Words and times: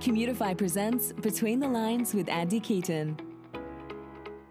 Commutifi 0.00 0.56
presents 0.56 1.12
Between 1.12 1.60
the 1.60 1.68
Lines 1.68 2.14
with 2.14 2.30
Andy 2.30 2.58
Keaton. 2.58 3.18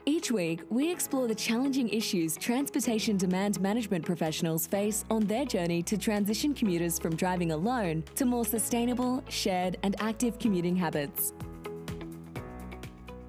Each 0.05 0.31
week, 0.31 0.61
we 0.69 0.91
explore 0.91 1.27
the 1.27 1.33
challenging 1.33 1.89
issues 1.89 2.37
transportation 2.37 3.17
demand 3.17 3.59
management 3.59 4.05
professionals 4.05 4.67
face 4.67 5.05
on 5.09 5.25
their 5.25 5.45
journey 5.45 5.81
to 5.81 5.97
transition 5.97 6.53
commuters 6.53 6.99
from 6.99 7.15
driving 7.15 7.51
alone 7.51 8.03
to 8.13 8.25
more 8.25 8.45
sustainable, 8.45 9.23
shared, 9.27 9.77
and 9.81 9.95
active 9.99 10.37
commuting 10.37 10.75
habits. 10.75 11.33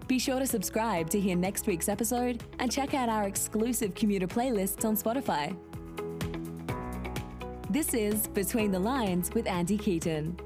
Be 0.07 0.19
sure 0.19 0.41
to 0.41 0.47
subscribe 0.47 1.09
to 1.11 1.19
hear 1.19 1.37
next 1.37 1.67
week's 1.67 1.89
episode 1.89 2.45
and 2.59 2.71
check 2.71 2.93
out 2.93 3.09
our 3.09 3.25
exclusive 3.25 3.95
commuter 3.95 4.27
playlists 4.27 4.85
on 4.85 4.95
Spotify. 4.95 5.57
This 7.71 7.95
is 7.95 8.27
Between 8.27 8.73
the 8.73 8.79
Lines 8.79 9.31
with 9.33 9.47
Andy 9.47 9.79
Keaton. 9.79 10.37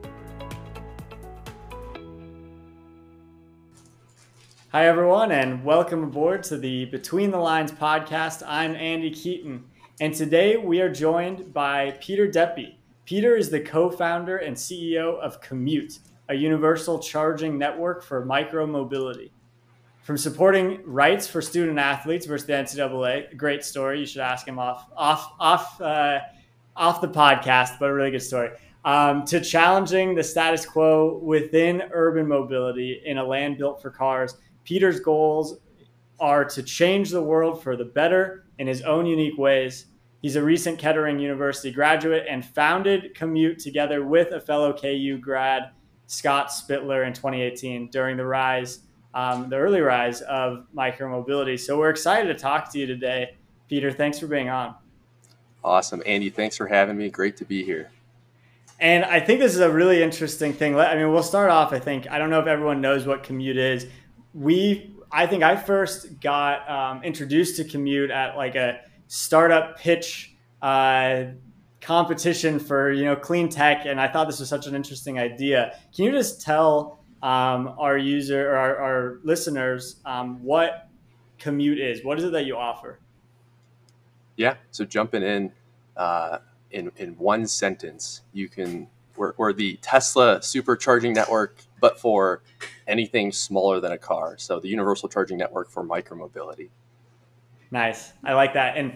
Hi, 4.74 4.88
everyone, 4.88 5.30
and 5.30 5.62
welcome 5.62 6.02
aboard 6.02 6.42
to 6.42 6.56
the 6.56 6.86
Between 6.86 7.30
the 7.30 7.38
Lines 7.38 7.70
podcast. 7.70 8.42
I'm 8.44 8.74
Andy 8.74 9.08
Keaton, 9.08 9.62
and 10.00 10.12
today 10.12 10.56
we 10.56 10.80
are 10.80 10.92
joined 10.92 11.54
by 11.54 11.92
Peter 12.00 12.26
Deppe. 12.26 12.74
Peter 13.04 13.36
is 13.36 13.50
the 13.50 13.60
co 13.60 13.88
founder 13.88 14.38
and 14.38 14.56
CEO 14.56 15.16
of 15.20 15.40
KUHMUTE, 15.40 16.00
a 16.28 16.34
universal 16.34 16.98
charging 16.98 17.56
network 17.56 18.02
for 18.02 18.26
micromobility. 18.26 19.30
From 20.02 20.18
supporting 20.18 20.82
rights 20.84 21.28
for 21.28 21.40
student 21.40 21.78
athletes 21.78 22.26
versus 22.26 22.48
the 22.48 22.54
NCAA, 22.54 23.36
great 23.36 23.64
story. 23.64 24.00
You 24.00 24.06
should 24.06 24.22
ask 24.22 24.44
him 24.44 24.58
off 24.58 24.90
off 24.96 25.34
off 25.38 25.80
uh, 25.80 26.18
off 26.74 27.00
the 27.00 27.06
podcast, 27.06 27.78
but 27.78 27.90
a 27.90 27.94
really 27.94 28.10
good 28.10 28.22
story. 28.22 28.50
Um, 28.84 29.24
to 29.26 29.40
challenging 29.40 30.16
the 30.16 30.24
status 30.24 30.66
quo 30.66 31.18
within 31.22 31.84
urban 31.92 32.26
mobility 32.26 33.02
in 33.06 33.18
a 33.18 33.24
land 33.24 33.56
built 33.56 33.80
for 33.80 33.90
cars 33.90 34.36
Peter's 34.64 35.00
goals 35.00 35.58
are 36.20 36.44
to 36.44 36.62
change 36.62 37.10
the 37.10 37.22
world 37.22 37.62
for 37.62 37.76
the 37.76 37.84
better 37.84 38.46
in 38.58 38.66
his 38.66 38.82
own 38.82 39.06
unique 39.06 39.38
ways. 39.38 39.86
He's 40.22 40.36
a 40.36 40.42
recent 40.42 40.78
Kettering 40.78 41.18
University 41.18 41.70
graduate 41.70 42.24
and 42.28 42.44
founded 42.44 43.14
KUHMUTE 43.14 43.62
together 43.62 44.04
with 44.04 44.32
a 44.32 44.40
fellow 44.40 44.72
KU 44.72 45.18
grad, 45.18 45.70
Scott 46.06 46.50
Spitler, 46.50 47.04
in 47.04 47.12
2018 47.12 47.90
during 47.90 48.16
the 48.16 48.24
rise, 48.24 48.80
um, 49.12 49.50
the 49.50 49.56
early 49.56 49.80
rise 49.80 50.22
of 50.22 50.66
micromobility. 50.74 51.60
So 51.60 51.78
we're 51.78 51.90
excited 51.90 52.28
to 52.28 52.38
talk 52.38 52.72
to 52.72 52.78
you 52.78 52.86
today. 52.86 53.36
Peter, 53.68 53.92
thanks 53.92 54.18
for 54.18 54.26
being 54.26 54.48
on. 54.48 54.74
Awesome. 55.62 56.02
Andy, 56.06 56.30
thanks 56.30 56.56
for 56.56 56.66
having 56.66 56.96
me. 56.96 57.10
Great 57.10 57.36
to 57.38 57.44
be 57.44 57.64
here. 57.64 57.90
And 58.80 59.04
I 59.04 59.20
think 59.20 59.40
this 59.40 59.54
is 59.54 59.60
a 59.60 59.70
really 59.70 60.02
interesting 60.02 60.52
thing. 60.52 60.76
I 60.78 60.94
mean, 60.94 61.10
we'll 61.12 61.22
start 61.22 61.50
off. 61.50 61.72
I 61.72 61.78
think, 61.78 62.10
I 62.10 62.18
don't 62.18 62.30
know 62.30 62.40
if 62.40 62.46
everyone 62.46 62.80
knows 62.80 63.06
what 63.06 63.22
KUHMUTE 63.24 63.56
is 63.56 63.86
we 64.34 64.90
I 65.10 65.26
think 65.26 65.44
I 65.44 65.56
first 65.56 66.20
got 66.20 66.68
um, 66.68 67.04
introduced 67.04 67.56
to 67.56 67.64
KUHMUTE 67.64 68.10
at 68.10 68.36
like 68.36 68.56
a 68.56 68.80
startup 69.06 69.78
pitch 69.78 70.34
uh, 70.60 71.26
competition 71.80 72.58
for 72.58 72.90
you 72.90 73.04
know 73.04 73.14
clean 73.14 73.48
tech, 73.48 73.86
and 73.86 74.00
I 74.00 74.08
thought 74.08 74.26
this 74.26 74.40
was 74.40 74.48
such 74.48 74.66
an 74.66 74.74
interesting 74.74 75.18
idea. 75.18 75.78
Can 75.94 76.04
you 76.06 76.10
just 76.10 76.42
tell 76.42 76.98
um, 77.22 77.74
our 77.78 77.96
user 77.96 78.50
or 78.50 78.56
our, 78.56 78.76
our 78.76 79.18
listeners 79.22 79.96
um, 80.04 80.42
what 80.42 80.88
KUHMUTE 81.38 81.78
is? 81.78 82.04
What 82.04 82.18
is 82.18 82.24
it 82.24 82.32
that 82.32 82.44
you 82.44 82.56
offer? 82.56 82.98
Yeah, 84.36 84.56
so 84.72 84.84
jumping 84.84 85.22
in 85.22 85.52
uh, 85.96 86.38
in 86.72 86.90
in 86.96 87.16
one 87.18 87.46
sentence, 87.46 88.22
you 88.32 88.48
can 88.48 88.88
we're, 89.16 89.32
we're 89.36 89.52
the 89.52 89.76
Tesla 89.82 90.38
supercharging 90.40 91.14
network, 91.14 91.58
but 91.80 92.00
for 92.00 92.42
anything 92.86 93.32
smaller 93.32 93.80
than 93.80 93.92
a 93.92 93.98
car. 93.98 94.36
So 94.38 94.60
the 94.60 94.68
universal 94.68 95.08
charging 95.08 95.38
network 95.38 95.70
for 95.70 95.84
micromobility. 95.84 96.70
Nice. 97.70 98.12
I 98.22 98.34
like 98.34 98.54
that. 98.54 98.76
And 98.76 98.94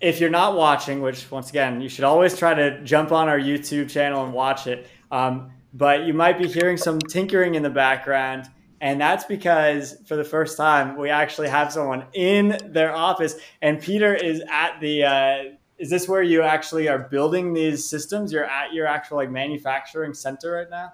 if 0.00 0.20
you're 0.20 0.30
not 0.30 0.56
watching, 0.56 1.00
which 1.00 1.30
once 1.30 1.50
again, 1.50 1.80
you 1.80 1.88
should 1.88 2.04
always 2.04 2.38
try 2.38 2.54
to 2.54 2.82
jump 2.84 3.12
on 3.12 3.28
our 3.28 3.38
YouTube 3.38 3.88
channel 3.90 4.24
and 4.24 4.32
watch 4.32 4.66
it. 4.66 4.86
Um, 5.10 5.50
but 5.72 6.04
you 6.04 6.14
might 6.14 6.38
be 6.38 6.46
hearing 6.46 6.76
some 6.76 6.98
tinkering 6.98 7.54
in 7.54 7.62
the 7.62 7.70
background. 7.70 8.48
And 8.80 9.00
that's 9.00 9.24
because 9.24 9.96
for 10.06 10.14
the 10.14 10.24
first 10.24 10.56
time, 10.56 10.98
we 10.98 11.08
actually 11.08 11.48
have 11.48 11.72
someone 11.72 12.04
in 12.12 12.58
their 12.66 12.94
office. 12.94 13.36
And 13.62 13.80
Peter 13.80 14.14
is 14.14 14.42
at 14.50 14.78
the, 14.80 15.04
uh, 15.04 15.42
is 15.78 15.90
this 15.90 16.08
where 16.08 16.22
you 16.22 16.42
actually 16.42 16.88
are 16.88 16.98
building 16.98 17.52
these 17.52 17.88
systems? 17.88 18.32
You're 18.32 18.44
at 18.44 18.72
your 18.72 18.86
actual 18.86 19.16
like 19.16 19.30
manufacturing 19.30 20.14
center 20.14 20.52
right 20.52 20.70
now? 20.70 20.92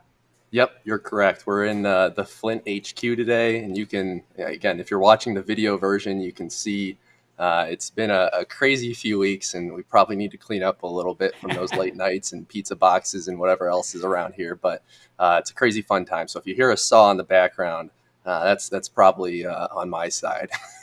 Yep, 0.53 0.81
you're 0.85 0.99
correct. 0.99 1.47
We're 1.47 1.67
in 1.67 1.87
uh, 1.87 2.09
the 2.09 2.25
Flint 2.25 2.63
HQ 2.69 2.99
today, 3.01 3.63
and 3.63 3.77
you 3.77 3.87
can 3.87 4.23
again, 4.39 4.81
if 4.81 4.91
you're 4.91 5.01
watching 5.01 5.35
the 5.35 5.43
video 5.43 5.77
version, 5.77 6.21
you 6.21 6.33
can 6.33 6.51
see 6.51 6.99
uh, 7.39 7.67
it's 7.71 7.89
been 7.89 8.11
a, 8.11 8.29
a, 8.35 8.45
crazy 8.45 8.93
few 8.93 9.19
weeks, 9.19 9.55
and 9.55 9.73
we 9.73 9.83
probably 9.83 10.15
need 10.15 10.31
to 10.31 10.37
clean 10.37 10.63
up 10.63 10.83
a 10.83 10.87
little 10.87 11.15
bit 11.15 11.35
from 11.37 11.51
those 11.53 11.73
late 11.73 11.97
nights 12.07 12.33
and 12.33 12.47
pizza 12.47 12.77
boxes 12.77 13.29
and 13.29 13.39
whatever 13.39 13.69
else 13.69 13.95
is 13.95 14.05
around 14.05 14.35
here. 14.35 14.55
But 14.55 14.83
uh, 15.19 15.39
it's 15.41 15.51
a 15.51 15.55
crazy 15.55 15.81
fun 15.81 16.05
time. 16.05 16.29
So 16.29 16.39
if 16.39 16.47
you 16.47 16.55
hear 16.55 16.71
a 16.71 16.77
saw 16.77 17.11
in 17.11 17.17
the 17.17 17.25
background, 17.25 17.91
uh, 18.27 18.45
that's 18.45 18.69
that's 18.69 18.89
probably 18.89 19.47
uh, 19.47 19.69
on 19.73 19.89
my 19.89 20.09
side. 20.09 20.51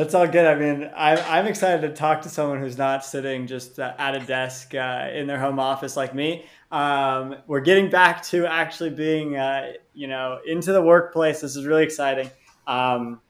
That's 0.00 0.14
all 0.14 0.26
good. 0.26 0.46
I 0.46 0.54
mean, 0.54 0.90
I'm, 0.96 1.18
I'm 1.26 1.46
excited 1.46 1.82
to 1.82 1.94
talk 1.94 2.22
to 2.22 2.30
someone 2.30 2.58
who's 2.58 2.78
not 2.78 3.04
sitting 3.04 3.46
just 3.46 3.78
uh, 3.78 3.92
at 3.98 4.14
a 4.14 4.20
desk 4.20 4.74
uh, 4.74 5.10
in 5.12 5.26
their 5.26 5.38
home 5.38 5.60
office 5.60 5.94
like 5.94 6.14
me. 6.14 6.46
Um, 6.72 7.36
we're 7.46 7.60
getting 7.60 7.90
back 7.90 8.22
to 8.28 8.46
actually 8.46 8.88
being, 8.88 9.36
uh, 9.36 9.72
you 9.92 10.06
know, 10.06 10.38
into 10.46 10.72
the 10.72 10.80
workplace. 10.80 11.42
This 11.42 11.54
is 11.54 11.66
really 11.66 11.82
exciting. 11.82 12.30
Um, 12.66 13.20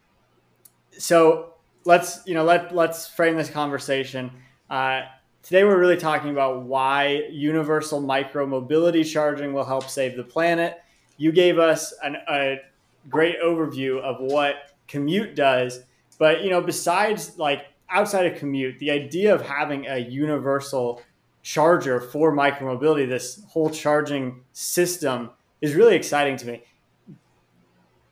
so 0.96 1.54
let's, 1.86 2.20
you 2.24 2.34
know, 2.34 2.44
let 2.44 2.72
let's 2.72 3.08
frame 3.08 3.36
this 3.36 3.50
conversation. 3.50 4.30
Uh, 4.70 5.00
today, 5.42 5.64
we're 5.64 5.80
really 5.80 5.96
talking 5.96 6.30
about 6.30 6.62
why 6.62 7.24
universal 7.32 8.00
micro 8.00 8.46
mobility 8.46 9.02
charging 9.02 9.52
will 9.52 9.64
help 9.64 9.90
save 9.90 10.16
the 10.16 10.22
planet. 10.22 10.80
You 11.16 11.32
gave 11.32 11.58
us 11.58 11.92
an, 12.04 12.16
a 12.28 12.60
great 13.08 13.40
overview 13.42 14.00
of 14.02 14.20
what 14.20 14.54
KUHMUTE 14.86 15.34
does 15.34 15.80
but 16.20 16.44
you 16.44 16.50
know, 16.50 16.60
besides 16.60 17.38
like 17.38 17.64
outside 17.88 18.26
of 18.26 18.38
KUHMUTE, 18.38 18.78
the 18.78 18.90
idea 18.90 19.34
of 19.34 19.40
having 19.40 19.86
a 19.86 19.96
universal 19.96 21.00
charger 21.42 21.98
for 21.98 22.30
micromobility, 22.30 23.08
this 23.08 23.42
whole 23.48 23.70
charging 23.70 24.42
system, 24.52 25.30
is 25.62 25.74
really 25.74 25.96
exciting 25.96 26.36
to 26.36 26.46
me. 26.46 26.62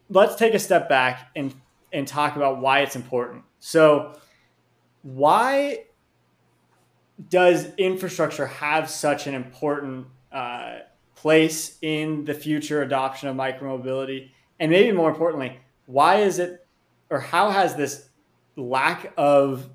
Let's 0.09 0.37
take 0.37 0.55
a 0.55 0.59
step 0.59 0.89
back 0.89 1.29
and 1.37 1.55
and 1.93 2.09
talk 2.09 2.35
about 2.35 2.61
why 2.61 2.81
it's 2.81 2.97
important. 2.97 3.45
So, 3.59 4.19
why 5.03 5.85
does 7.29 7.75
infrastructure 7.77 8.47
have 8.47 8.89
such 8.89 9.27
an 9.27 9.35
important 9.35 10.07
uh, 10.33 10.79
place 11.15 11.77
in 11.83 12.25
the 12.25 12.33
future 12.33 12.81
adoption 12.81 13.29
of 13.29 13.37
micromobility? 13.37 14.31
And 14.59 14.71
maybe 14.71 14.93
more 14.93 15.11
importantly, 15.11 15.59
why 15.85 16.23
is 16.23 16.39
it 16.39 16.65
or 17.11 17.21
how 17.21 17.51
has 17.51 17.75
this 17.75 18.09
lack 18.57 19.13
of 19.17 19.69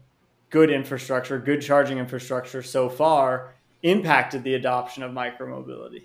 good 0.49 0.69
infrastructure, 0.69 1.39
good 1.39 1.61
charging 1.61 1.97
infrastructure 1.97 2.61
so 2.61 2.89
far 2.89 3.53
impacted 3.81 4.43
the 4.43 4.53
adoption 4.53 5.03
of 5.03 5.11
micromobility? 5.11 6.03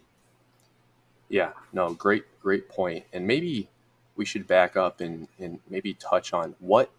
Yeah, 1.28 1.50
no, 1.72 1.92
great, 1.92 2.24
great 2.40 2.68
point. 2.68 3.04
And 3.12 3.26
maybe 3.26 3.68
we 4.16 4.24
should 4.24 4.46
back 4.46 4.76
up 4.76 5.00
and, 5.00 5.28
and 5.38 5.60
maybe 5.68 5.94
touch 5.94 6.32
on 6.32 6.54
what 6.58 6.90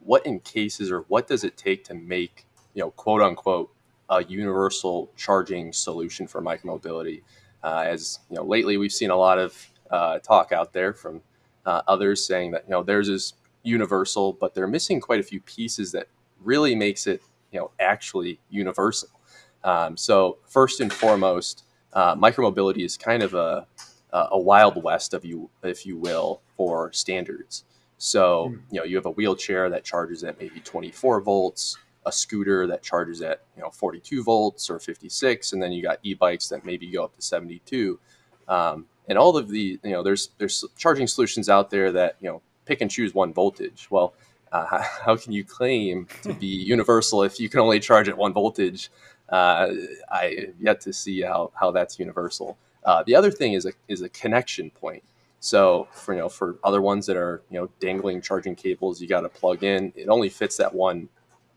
what 0.00 0.24
in 0.24 0.38
cases 0.38 0.92
or 0.92 1.00
what 1.08 1.26
does 1.26 1.42
it 1.42 1.56
take 1.56 1.82
to 1.82 1.92
make, 1.92 2.46
you 2.74 2.80
know, 2.80 2.92
quote 2.92 3.20
unquote, 3.20 3.72
a 4.08 4.22
universal 4.22 5.10
charging 5.16 5.72
solution 5.72 6.28
for 6.28 6.40
micromobility. 6.40 7.22
Uh, 7.64 7.82
as 7.84 8.20
you 8.30 8.36
know, 8.36 8.44
lately 8.44 8.76
we've 8.76 8.92
seen 8.92 9.10
a 9.10 9.16
lot 9.16 9.38
of 9.38 9.68
uh, 9.90 10.20
talk 10.20 10.52
out 10.52 10.72
there 10.72 10.92
from 10.92 11.20
uh, 11.64 11.82
others 11.88 12.24
saying 12.24 12.52
that 12.52 12.64
you 12.66 12.70
know 12.70 12.84
theirs 12.84 13.08
is 13.08 13.34
universal, 13.66 14.32
but 14.32 14.54
they're 14.54 14.66
missing 14.66 15.00
quite 15.00 15.20
a 15.20 15.22
few 15.22 15.40
pieces 15.40 15.92
that 15.92 16.08
really 16.42 16.74
makes 16.74 17.06
it, 17.06 17.22
you 17.52 17.58
know, 17.58 17.70
actually 17.80 18.38
universal. 18.50 19.08
Um, 19.64 19.96
so 19.96 20.38
first 20.46 20.80
and 20.80 20.92
foremost, 20.92 21.64
uh, 21.92 22.14
micromobility 22.14 22.84
is 22.84 22.96
kind 22.96 23.22
of 23.22 23.34
a, 23.34 23.66
a 24.12 24.38
wild 24.38 24.82
west 24.82 25.12
of 25.12 25.24
you, 25.24 25.50
if 25.62 25.84
you 25.84 25.96
will, 25.96 26.40
for 26.56 26.92
standards. 26.92 27.64
So 27.98 28.48
hmm. 28.48 28.54
you 28.70 28.80
know, 28.80 28.84
you 28.84 28.96
have 28.96 29.06
a 29.06 29.10
wheelchair 29.10 29.70
that 29.70 29.84
charges 29.84 30.24
at 30.24 30.38
maybe 30.38 30.60
24 30.60 31.20
volts, 31.20 31.76
a 32.04 32.12
scooter 32.12 32.66
that 32.68 32.82
charges 32.82 33.22
at 33.22 33.42
you 33.56 33.62
know 33.62 33.70
42 33.70 34.22
volts 34.22 34.70
or 34.70 34.78
56, 34.78 35.52
and 35.52 35.62
then 35.62 35.72
you 35.72 35.82
got 35.82 35.98
e-bikes 36.02 36.48
that 36.48 36.64
maybe 36.64 36.90
go 36.90 37.04
up 37.04 37.16
to 37.16 37.22
72. 37.22 37.98
Um, 38.48 38.86
and 39.08 39.18
all 39.18 39.36
of 39.36 39.48
the 39.48 39.78
you 39.82 39.90
know, 39.90 40.02
there's 40.02 40.30
there's 40.38 40.64
charging 40.76 41.06
solutions 41.06 41.48
out 41.48 41.70
there 41.70 41.92
that 41.92 42.16
you 42.20 42.28
know 42.28 42.42
pick 42.66 42.80
and 42.80 42.90
choose 42.90 43.14
one 43.14 43.32
voltage. 43.32 43.86
Well, 43.90 44.14
uh, 44.52 44.82
how 45.04 45.16
can 45.16 45.32
you 45.32 45.44
claim 45.44 46.06
to 46.22 46.34
be 46.34 46.46
universal 46.46 47.22
if 47.22 47.40
you 47.40 47.48
can 47.48 47.60
only 47.60 47.80
charge 47.80 48.08
at 48.08 48.18
one 48.18 48.32
voltage? 48.32 48.90
Uh, 49.28 49.68
I 50.10 50.48
yet 50.60 50.80
to 50.82 50.92
see 50.92 51.22
how, 51.22 51.50
how 51.54 51.70
that's 51.70 51.98
universal. 51.98 52.58
Uh, 52.84 53.02
the 53.02 53.14
other 53.16 53.32
thing 53.32 53.54
is 53.54 53.66
a 53.66 53.72
is 53.88 54.02
a 54.02 54.08
connection 54.08 54.70
point. 54.70 55.02
So 55.40 55.88
for 55.92 56.14
you 56.14 56.20
know 56.20 56.28
for 56.28 56.56
other 56.62 56.80
ones 56.80 57.06
that 57.06 57.16
are 57.16 57.42
you 57.50 57.58
know 57.58 57.68
dangling 57.80 58.22
charging 58.22 58.54
cables, 58.54 59.00
you 59.00 59.08
got 59.08 59.22
to 59.22 59.28
plug 59.28 59.64
in. 59.64 59.92
It 59.96 60.08
only 60.08 60.28
fits 60.28 60.56
that 60.58 60.72
one 60.72 61.08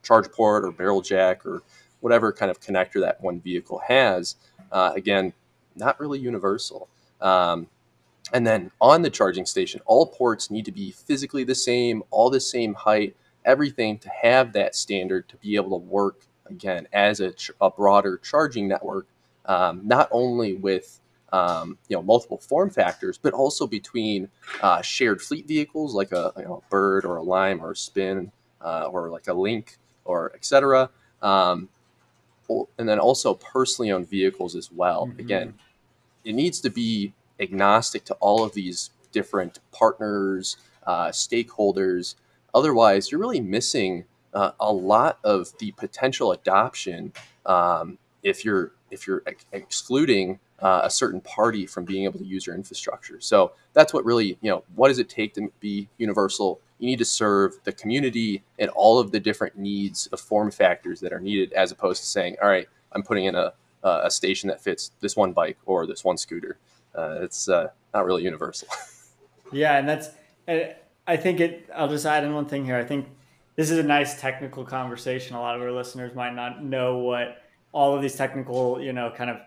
charge 0.02 0.32
port 0.32 0.66
or 0.66 0.72
barrel 0.72 1.02
jack 1.02 1.46
or 1.46 1.62
whatever 2.00 2.32
kind 2.32 2.50
of 2.50 2.60
connector 2.60 3.00
that 3.02 3.22
one 3.22 3.40
vehicle 3.40 3.80
has. 3.88 4.36
Uh, 4.72 4.92
again, 4.96 5.34
not 5.76 6.00
really 6.00 6.20
universal. 6.20 6.90
Um, 7.22 7.68
and 8.34 8.46
then 8.46 8.72
on 8.80 9.02
the 9.02 9.10
charging 9.10 9.46
station, 9.46 9.82
all 9.86 10.08
ports 10.08 10.52
need 10.52 10.66
to 10.66 10.72
be 10.72 10.92
physically 10.92 11.44
the 11.44 11.56
same, 11.56 12.04
all 12.12 12.30
the 12.30 12.40
same 12.40 12.74
height, 12.74 13.16
everything 13.46 13.98
to 14.00 14.10
have 14.10 14.54
that 14.54 14.76
standard 14.76 15.28
to 15.30 15.38
be 15.38 15.56
able 15.56 15.80
to 15.80 15.86
work 15.86 16.26
again 16.50 16.88
as 16.94 17.20
a, 17.20 17.34
a 17.62 17.70
broader 17.70 18.18
charging 18.18 18.68
network, 18.68 19.08
um, 19.46 19.82
not 19.84 20.08
only 20.12 20.54
with 20.54 21.00
um, 21.32 21.78
you 21.88 21.96
know 21.96 22.02
multiple 22.02 22.38
form 22.38 22.70
factors, 22.70 23.18
but 23.18 23.34
also 23.34 23.68
between 23.68 24.30
uh, 24.62 24.82
shared 24.82 25.22
fleet 25.22 25.48
vehicles 25.48 25.94
like 25.94 26.12
a 26.12 26.34
you 26.38 26.44
know, 26.44 26.64
Bird 26.70 27.06
or 27.06 27.18
a 27.18 27.24
Lime 27.24 27.64
or 27.64 27.72
a 27.72 27.76
Spin 27.76 28.32
uh, 28.62 28.86
or 28.86 29.10
like 29.10 29.28
a 29.28 29.34
Link 29.34 29.78
or 30.06 30.32
etc. 30.36 30.90
Um, 31.22 31.70
and 32.78 32.90
then 32.90 33.00
also 33.00 33.36
personally 33.36 33.92
owned 33.92 34.10
vehicles 34.10 34.56
as 34.56 34.72
well. 34.72 35.06
Mm-hmm. 35.08 35.20
Again, 35.20 35.54
it 36.24 36.34
needs 36.34 36.60
to 36.62 36.70
be 36.70 37.14
agnostic 37.40 38.06
to 38.06 38.14
all 38.16 38.44
of 38.44 38.54
these 38.54 38.92
different 39.12 39.60
partners, 39.72 40.58
uh, 40.86 41.08
stakeholders. 41.10 42.16
Otherwise, 42.54 43.12
you're 43.12 43.20
really 43.20 43.42
missing 43.42 44.06
uh, 44.34 44.52
a 44.60 44.72
lot 44.72 45.20
of 45.24 45.58
the 45.60 45.72
potential 45.74 46.32
adoption 46.32 47.14
um, 47.46 47.98
if 48.24 48.46
you're 48.46 48.72
if 48.92 49.06
you're 49.08 49.22
ex- 49.28 49.46
excluding 49.52 50.40
uh, 50.60 50.82
a 50.84 50.90
certain 50.90 51.22
party 51.22 51.66
from 51.66 51.86
being 51.86 52.04
able 52.04 52.20
to 52.20 52.26
use 52.26 52.46
your 52.48 52.56
infrastructure. 52.56 53.20
So 53.22 53.54
that's 53.74 53.94
what 53.94 54.06
really 54.06 54.38
you 54.42 54.50
know. 54.50 54.64
What 54.76 54.90
does 54.90 55.00
it 55.00 55.10
take 55.10 55.34
to 55.36 55.52
be 55.60 55.90
universal? 55.98 56.60
You 56.80 56.88
need 56.88 57.00
to 57.00 57.06
serve 57.06 57.60
the 57.64 57.72
community 57.72 58.44
and 58.58 58.70
all 58.72 59.00
of 59.00 59.12
the 59.12 59.20
different 59.20 59.58
needs 59.58 60.08
of 60.08 60.20
form 60.20 60.52
factors 60.52 61.00
that 61.02 61.12
are 61.14 61.20
needed, 61.20 61.54
as 61.54 61.72
opposed 61.72 62.02
to 62.02 62.08
saying, 62.08 62.38
"All 62.42 62.50
right, 62.50 62.68
I'm 62.92 63.04
putting 63.04 63.26
in 63.26 63.36
a 63.36 63.54
a 63.82 64.12
station 64.12 64.50
that 64.50 64.62
fits 64.62 64.92
this 65.00 65.16
one 65.16 65.32
bike 65.32 65.58
or 65.66 65.88
this 65.88 66.04
one 66.04 66.18
scooter." 66.18 66.58
Uh, 66.96 67.20
it's 67.22 67.48
uh, 67.50 67.68
not 67.94 68.06
really 68.06 68.24
universal. 68.24 68.68
yeah, 69.52 69.78
and 69.78 69.88
that's. 69.88 70.10
I 71.08 71.18
think 71.18 71.40
it. 71.40 71.70
I'll 71.76 71.90
just 71.90 72.06
add 72.06 72.24
in 72.24 72.34
one 72.34 72.46
thing 72.46 72.66
here. 72.66 72.78
I 72.78 72.84
think 72.84 73.08
this 73.56 73.72
is 73.72 73.78
a 73.78 73.84
nice 73.84 74.20
technical 74.20 74.64
conversation. 74.64 75.36
A 75.36 75.40
lot 75.40 75.56
of 75.56 75.62
our 75.62 75.72
listeners 75.72 76.16
might 76.16 76.34
not 76.34 76.64
know 76.64 76.98
what 77.00 77.42
all 77.72 77.96
of 77.96 78.02
these 78.02 78.16
technical, 78.16 78.82
you 78.82 78.94
know, 78.94 79.12
kind 79.16 79.30
of 79.30 79.38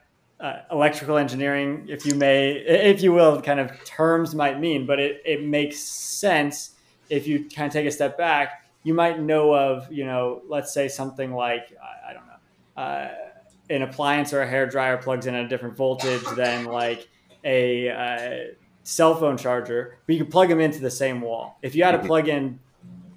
uh, 0.41 0.63
electrical 0.71 1.17
engineering, 1.17 1.87
if 1.89 2.05
you 2.05 2.15
may, 2.15 2.53
if 2.53 3.03
you 3.03 3.13
will, 3.13 3.41
kind 3.41 3.61
of 3.61 3.73
terms 3.85 4.35
might 4.35 4.59
mean, 4.59 4.87
but 4.87 4.99
it, 4.99 5.23
it 5.25 5.45
makes 5.45 5.79
sense 5.79 6.75
if 7.09 7.27
you 7.27 7.49
kind 7.49 7.67
of 7.67 7.73
take 7.73 7.87
a 7.87 7.91
step 7.91 8.19
back. 8.19 8.65
You 8.83 8.95
might 8.95 9.21
know 9.21 9.55
of, 9.55 9.91
you 9.93 10.05
know, 10.05 10.43
let's 10.49 10.75
say 10.75 10.89
something 10.89 11.33
like, 11.33 11.73
I, 11.81 12.11
I 12.11 12.13
don't 12.13 12.27
know, 12.27 12.83
uh, 12.83 13.15
an 13.71 13.83
appliance 13.83 14.33
or 14.33 14.43
a 14.43 14.47
hair 14.47 14.67
dryer 14.67 14.97
plugs 14.97 15.27
in 15.27 15.35
at 15.35 15.45
a 15.45 15.49
different 15.49 15.77
voltage 15.77 16.25
than 16.37 16.65
like 16.65 17.09
a 17.45 17.89
uh, 17.91 18.55
cell 18.85 19.15
phone 19.15 19.37
charger, 19.37 19.99
but 20.07 20.15
you 20.15 20.23
can 20.23 20.31
plug 20.31 20.49
them 20.49 20.61
into 20.61 20.81
the 20.81 20.91
same 20.91 21.21
wall. 21.21 21.59
If 21.63 21.75
you 21.75 21.85
had 21.85 21.93
to 21.93 21.99
mm-hmm. 21.99 22.07
plug 22.07 22.29
in 22.29 22.59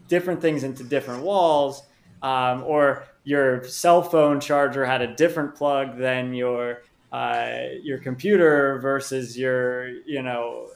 different 0.07 0.42
things 0.42 0.63
into 0.63 0.83
different 0.83 1.24
walls, 1.24 1.83
um, 2.22 2.63
or 2.66 3.06
your 3.24 3.63
cell 3.63 4.01
phone 4.01 4.39
charger 4.39 4.86
had 4.86 5.01
a 5.01 5.16
different 5.16 5.56
plug 5.56 5.98
than 5.98 6.33
your 6.33 6.83
uh, 7.12 7.60
your 7.81 7.98
computer 7.98 8.80
versus 8.80 9.38
your 9.38 9.88
you 10.06 10.22
know 10.22 10.69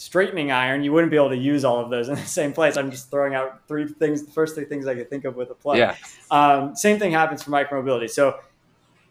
straightening 0.00 0.50
iron, 0.50 0.82
you 0.82 0.94
wouldn't 0.94 1.10
be 1.10 1.16
able 1.18 1.28
to 1.28 1.36
use 1.36 1.62
all 1.62 1.78
of 1.78 1.90
those 1.90 2.08
in 2.08 2.14
the 2.14 2.20
same 2.40 2.54
place. 2.54 2.78
I'm 2.78 2.90
just 2.90 3.10
throwing 3.10 3.34
out 3.34 3.68
three 3.68 3.86
things, 3.86 4.24
the 4.24 4.32
first 4.32 4.54
three 4.54 4.64
things 4.64 4.86
I 4.86 4.94
could 4.94 5.10
think 5.10 5.26
of 5.26 5.36
with 5.36 5.50
a 5.50 5.54
plug. 5.54 5.76
Yeah. 5.76 5.94
Um, 6.30 6.74
same 6.74 6.98
thing 6.98 7.12
happens 7.12 7.42
for 7.42 7.50
micromobility. 7.50 8.08
So 8.08 8.38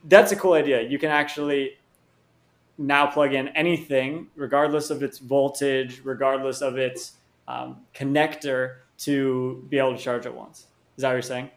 that's 0.06 0.32
a 0.32 0.36
cool 0.36 0.54
idea. 0.54 0.82
You 0.82 0.98
can 0.98 1.12
actually 1.12 1.74
now 2.80 3.06
plug 3.06 3.34
in 3.34 3.50
anything, 3.50 4.28
regardless 4.36 4.90
of 4.90 5.04
its 5.04 5.20
voltage, 5.20 6.02
regardless 6.04 6.62
of 6.62 6.78
its 6.78 7.18
um, 7.48 7.81
connector, 7.94 8.78
to 9.00 9.66
be 9.70 9.78
able 9.78 9.96
to 9.96 10.02
charge 10.02 10.26
at 10.26 10.34
once. 10.34 10.68
Is 10.96 11.02
that 11.02 11.10
what 11.10 11.14
you're 11.14 11.22
saying? 11.22 11.50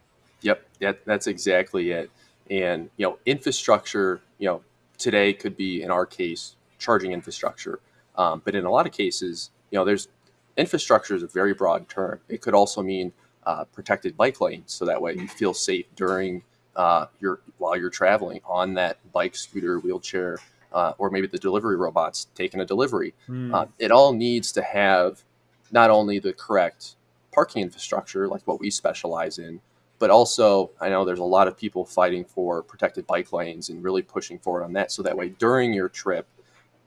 Yep, 0.42 0.62
that, 0.80 1.04
that's 1.04 1.26
exactly 1.26 1.92
it. 1.92 2.10
And 2.50 2.90
you 2.96 3.06
know, 3.06 3.18
infrastructure, 3.24 4.20
you 4.38 4.48
know, 4.48 4.62
today 4.98 5.32
could 5.32 5.56
be 5.56 5.82
in 5.82 5.90
our 5.90 6.04
case 6.04 6.56
charging 6.78 7.12
infrastructure, 7.12 7.80
um, 8.16 8.42
but 8.44 8.54
in 8.54 8.64
a 8.64 8.70
lot 8.70 8.86
of 8.86 8.92
cases, 8.92 9.50
you 9.70 9.78
know, 9.78 9.84
there's 9.84 10.08
infrastructure 10.56 11.14
is 11.14 11.22
a 11.22 11.28
very 11.28 11.54
broad 11.54 11.88
term. 11.88 12.20
It 12.28 12.40
could 12.40 12.54
also 12.54 12.82
mean 12.82 13.12
uh, 13.44 13.64
protected 13.64 14.16
bike 14.16 14.40
lanes, 14.40 14.72
so 14.72 14.84
that 14.84 15.00
way 15.00 15.14
you 15.14 15.28
feel 15.28 15.54
safe 15.54 15.86
during 15.96 16.42
uh, 16.76 17.06
your 17.20 17.40
while 17.58 17.76
you're 17.76 17.90
traveling 17.90 18.40
on 18.44 18.74
that 18.74 18.98
bike, 19.12 19.34
scooter, 19.36 19.78
wheelchair, 19.78 20.38
uh, 20.72 20.92
or 20.98 21.10
maybe 21.10 21.26
the 21.26 21.38
delivery 21.38 21.76
robots 21.76 22.28
taking 22.34 22.60
a 22.60 22.64
delivery. 22.64 23.14
Mm. 23.28 23.54
Uh, 23.54 23.66
it 23.78 23.90
all 23.90 24.12
needs 24.12 24.52
to 24.52 24.62
have 24.62 25.22
not 25.70 25.90
only 25.90 26.18
the 26.18 26.32
correct 26.32 26.96
parking 27.32 27.62
infrastructure, 27.62 28.28
like 28.28 28.42
what 28.46 28.60
we 28.60 28.70
specialize 28.70 29.38
in, 29.38 29.60
but 29.98 30.10
also 30.10 30.70
I 30.80 30.88
know 30.88 31.04
there's 31.04 31.18
a 31.18 31.24
lot 31.24 31.48
of 31.48 31.56
people 31.56 31.84
fighting 31.84 32.24
for 32.24 32.62
protected 32.62 33.06
bike 33.06 33.32
lanes 33.32 33.68
and 33.68 33.82
really 33.82 34.02
pushing 34.02 34.38
forward 34.38 34.64
on 34.64 34.72
that. 34.74 34.92
So 34.92 35.02
that 35.02 35.16
way, 35.16 35.30
during 35.30 35.72
your 35.72 35.88
trip, 35.88 36.26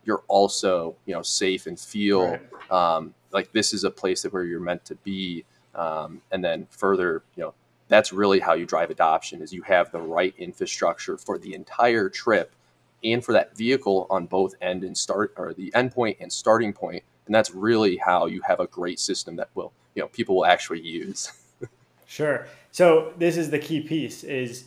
you're 0.04 0.24
also 0.28 0.96
you 1.06 1.14
know 1.14 1.22
safe 1.22 1.66
and 1.66 1.80
feel 1.80 2.32
right. 2.32 2.72
um, 2.72 3.14
like 3.32 3.52
this 3.52 3.74
is 3.74 3.84
a 3.84 3.92
place 3.92 4.22
that 4.22 4.34
where 4.34 4.44
you're 4.44 4.60
meant 4.60 4.86
to 4.86 4.96
be. 4.96 5.46
Um, 5.74 6.22
and 6.32 6.44
then 6.44 6.68
further, 6.70 7.24
you 7.36 7.44
know, 7.44 7.54
that's 7.88 8.14
really 8.14 8.40
how 8.40 8.54
you 8.54 8.66
drive 8.66 8.90
adoption 8.90 9.42
is 9.42 9.54
you 9.54 9.62
have 9.64 9.92
the 9.92 10.00
right 10.00 10.34
infrastructure 10.38 11.18
for 11.18 11.38
the 11.38 11.54
entire 11.54 12.10
trip 12.10 12.54
and 13.04 13.24
for 13.24 13.34
that 13.34 13.56
vehicle 13.56 14.08
on 14.10 14.26
both 14.26 14.56
end 14.62 14.84
and 14.84 14.98
start 14.98 15.34
or 15.38 15.54
the 15.54 15.72
endpoint 15.72 16.18
and 16.20 16.32
starting 16.32 16.74
point 16.74 17.04
and 17.26 17.34
that's 17.34 17.52
really 17.52 17.98
how 17.98 18.26
you 18.26 18.42
have 18.42 18.60
a 18.60 18.68
great 18.68 19.00
system 19.00 19.36
that 19.36 19.50
will 19.56 19.72
you 19.94 20.02
know 20.02 20.08
people 20.10 20.36
will 20.36 20.46
actually 20.46 20.82
use. 20.82 21.32
Sure. 22.08 22.48
So 22.72 23.14
this 23.18 23.36
is 23.36 23.50
the 23.50 23.58
key 23.58 23.82
piece 23.82 24.24
is 24.24 24.66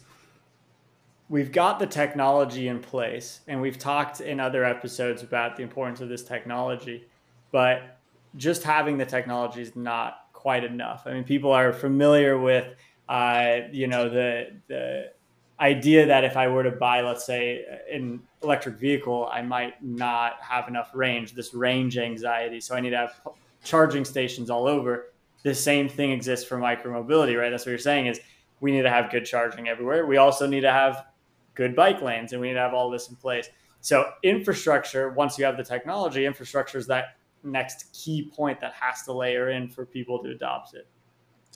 we've 1.28 1.52
got 1.52 1.78
the 1.78 1.86
technology 1.86 2.66
in 2.66 2.80
place 2.80 3.40
and 3.46 3.60
we've 3.60 3.78
talked 3.78 4.20
in 4.20 4.40
other 4.40 4.64
episodes 4.64 5.22
about 5.22 5.56
the 5.56 5.62
importance 5.62 6.00
of 6.00 6.08
this 6.08 6.24
technology 6.24 7.06
but 7.52 7.98
just 8.36 8.64
having 8.64 8.98
the 8.98 9.06
technology 9.06 9.62
is 9.62 9.76
not 9.76 10.26
quite 10.32 10.64
enough. 10.64 11.02
I 11.06 11.12
mean 11.12 11.24
people 11.24 11.52
are 11.52 11.72
familiar 11.72 12.38
with 12.38 12.66
uh, 13.08 13.60
you 13.72 13.86
know 13.86 14.08
the 14.08 14.60
the 14.66 15.12
idea 15.60 16.06
that 16.06 16.24
if 16.24 16.36
I 16.36 16.48
were 16.48 16.62
to 16.62 16.70
buy, 16.70 17.00
let's 17.00 17.24
say, 17.24 17.64
an 17.90 18.20
electric 18.42 18.76
vehicle, 18.76 19.28
I 19.32 19.42
might 19.42 19.82
not 19.82 20.34
have 20.40 20.68
enough 20.68 20.90
range, 20.94 21.34
this 21.34 21.52
range 21.52 21.98
anxiety. 21.98 22.60
So 22.60 22.74
I 22.74 22.80
need 22.80 22.90
to 22.90 22.96
have 22.96 23.20
charging 23.64 24.04
stations 24.04 24.50
all 24.50 24.66
over. 24.66 25.12
The 25.42 25.54
same 25.54 25.88
thing 25.88 26.12
exists 26.12 26.46
for 26.46 26.58
micromobility, 26.58 27.38
right? 27.38 27.50
That's 27.50 27.66
what 27.66 27.70
you're 27.70 27.78
saying 27.78 28.06
is 28.06 28.20
we 28.60 28.72
need 28.72 28.82
to 28.82 28.90
have 28.90 29.10
good 29.10 29.24
charging 29.24 29.68
everywhere. 29.68 30.06
We 30.06 30.16
also 30.16 30.46
need 30.46 30.60
to 30.60 30.72
have 30.72 31.06
good 31.54 31.74
bike 31.74 32.02
lanes 32.02 32.32
and 32.32 32.40
we 32.40 32.48
need 32.48 32.54
to 32.54 32.60
have 32.60 32.74
all 32.74 32.90
this 32.90 33.08
in 33.08 33.16
place. 33.16 33.48
So 33.80 34.12
infrastructure, 34.22 35.10
once 35.10 35.38
you 35.38 35.44
have 35.44 35.56
the 35.56 35.64
technology, 35.64 36.24
infrastructure 36.26 36.78
is 36.78 36.86
that 36.88 37.16
next 37.42 37.92
key 37.92 38.30
point 38.34 38.60
that 38.60 38.72
has 38.74 39.02
to 39.04 39.12
layer 39.12 39.50
in 39.50 39.68
for 39.68 39.86
people 39.86 40.22
to 40.22 40.30
adopt 40.30 40.74
it. 40.74 40.86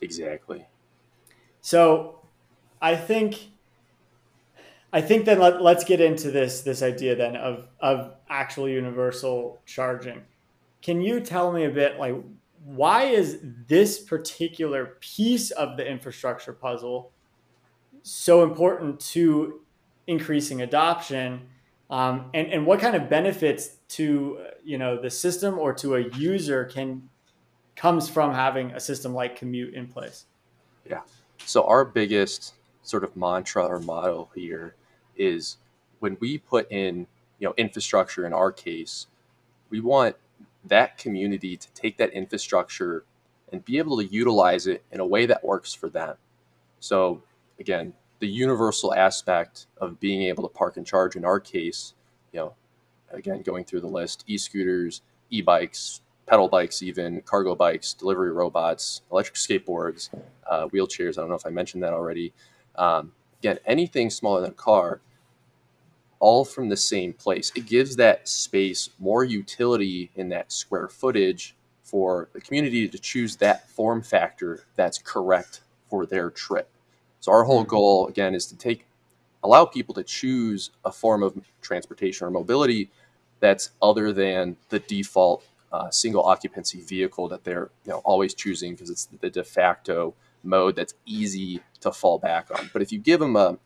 Exactly. 0.01 0.67
So 1.61 2.21
I 2.81 2.97
think 2.97 3.52
I 4.93 5.01
think 5.01 5.25
then 5.25 5.39
let, 5.39 5.63
let's 5.63 5.85
get 5.85 6.01
into 6.01 6.31
this 6.31 6.61
this 6.63 6.83
idea 6.83 7.17
then 7.17 7.37
of 7.37 7.67
of 7.81 8.15
actual 8.29 8.69
universal 8.69 9.61
charging. 9.65 10.23
Can 10.83 11.01
you 11.01 11.21
tell 11.21 11.53
me 11.53 11.65
a 11.65 11.71
bit 11.71 11.99
like 11.99 12.15
why 12.65 13.05
is 13.05 13.39
this 13.67 13.99
particular 13.99 14.99
piece 15.01 15.51
of 15.51 15.77
the 15.77 15.87
infrastructure 15.87 16.53
puzzle 16.53 17.11
so 18.03 18.45
important 18.45 19.01
to 19.01 19.61
increasing 20.07 20.63
adoption? 20.63 21.49
Um, 21.91 22.31
and, 22.33 22.49
and 22.49 22.67
what 22.67 22.81
kind 22.81 22.95
of 22.95 23.09
benefits 23.09 23.77
to 23.89 24.39
you 24.63 24.77
know 24.77 25.01
the 25.01 25.11
system 25.11 25.59
or 25.59 25.73
to 25.75 25.97
a 25.97 26.09
user 26.11 26.67
can 26.67 27.09
comes 27.77 28.11
from 28.11 28.35
having 28.35 28.73
a 28.73 28.81
system 28.81 29.15
like 29.15 29.39
KUHMUTE 29.39 29.73
in 29.73 29.87
place? 29.87 30.27
Yeah. 30.89 31.01
So 31.47 31.65
our 31.65 31.85
biggest 31.85 32.55
sort 32.83 33.05
of 33.05 33.17
mantra 33.17 33.65
or 33.65 33.79
motto 33.79 34.29
here 34.35 34.75
is 35.17 35.59
when 36.01 36.17
we 36.21 36.39
put 36.39 36.71
in 36.71 37.07
you 37.39 37.49
know 37.49 37.55
infrastructure 37.57 38.27
in 38.27 38.33
our 38.33 38.53
case 38.53 39.07
we 39.71 39.81
want 39.81 40.17
that 40.65 40.99
community 40.99 41.57
to 41.57 41.71
take 41.73 41.99
that 41.99 42.11
infrastructure 42.13 43.05
and 43.53 43.65
be 43.65 43.79
able 43.79 43.97
to 43.99 44.07
utilize 44.07 44.67
it 44.67 44.85
in 44.93 45.01
a 45.01 45.07
way 45.07 45.27
that 45.27 45.45
works 45.45 45.75
for 45.75 45.89
them 45.89 46.17
so 46.81 47.23
again 47.61 47.93
the 48.21 48.29
universal 48.29 48.95
aspect 48.95 49.67
of 49.81 50.01
being 50.01 50.23
able 50.23 50.43
to 50.49 50.55
park 50.55 50.77
and 50.77 50.87
charge 50.87 51.17
in 51.17 51.25
our 51.25 51.41
case 51.41 51.95
you 52.33 52.41
know 52.41 52.55
again, 53.13 53.43
going 53.43 53.65
through 53.65 53.81
the 53.81 53.89
list: 53.89 54.25
e-scooters, 54.27 55.03
e-bikes, 55.31 56.01
pedal 56.27 56.49
bikes, 56.49 56.83
even 56.83 57.23
cargo 57.23 57.55
bikes, 57.55 57.95
delivery 57.95 58.33
robots, 58.33 59.03
electric 59.13 59.37
skateboards, 59.37 60.11
uh, 60.51 60.67
wheelchairs. 60.69 61.19
I 61.19 61.23
don't 61.23 61.31
know 61.31 61.37
if 61.37 61.47
I 61.47 61.51
mentioned 61.51 61.83
that 61.83 61.93
already. 61.93 62.33
Um, 62.77 63.13
again, 63.43 63.59
anything 63.67 64.09
smaller 64.09 64.41
than 64.41 64.51
a 64.51 64.55
car, 64.55 65.01
all 66.21 66.45
from 66.45 66.69
the 66.69 66.77
same 66.77 67.13
place. 67.13 67.51
It 67.57 67.67
gives 67.67 67.97
that 67.97 68.29
space 68.29 68.91
more 69.01 69.25
utility 69.25 70.13
in 70.15 70.29
that 70.29 70.53
square 70.53 70.87
footage 70.89 71.57
for 71.83 72.29
the 72.33 72.41
community 72.41 72.89
to 72.89 72.99
choose 72.99 73.37
that 73.37 73.69
form 73.69 74.01
factor 74.03 74.65
that's 74.77 74.99
correct 74.99 75.63
for 75.91 76.07
their 76.07 76.31
trip. 76.31 76.71
So 77.19 77.33
our 77.33 77.43
whole 77.43 77.65
goal 77.65 78.07
again 78.07 78.35
is 78.35 78.47
to 78.47 78.57
take 78.57 78.87
allow 79.43 79.65
people 79.65 79.95
to 79.95 80.05
choose 80.05 80.71
a 80.85 80.93
form 80.93 81.25
of 81.25 81.35
transportation 81.61 82.27
or 82.27 82.31
mobility 82.31 82.89
that's 83.41 83.71
other 83.83 84.13
than 84.13 84.57
the 84.69 84.79
default 84.79 85.45
uh, 85.73 85.91
single 85.91 86.23
occupancy 86.23 86.81
vehicle 86.81 87.29
that 87.29 87.43
they're 87.43 87.71
you 87.85 87.91
know 87.91 87.99
always 88.05 88.35
choosing 88.35 88.73
because 88.75 88.91
it's 88.91 89.07
the 89.21 89.31
de 89.31 89.43
facto 89.43 90.15
mode 90.45 90.77
that's 90.77 90.95
easy 91.07 91.61
to 91.83 91.93
fall 91.93 92.19
back 92.19 92.49
on. 92.57 92.71
But 92.73 92.83
if 92.83 92.93
you 92.93 92.99
give 92.99 93.21
them 93.21 93.37
a 93.37 93.59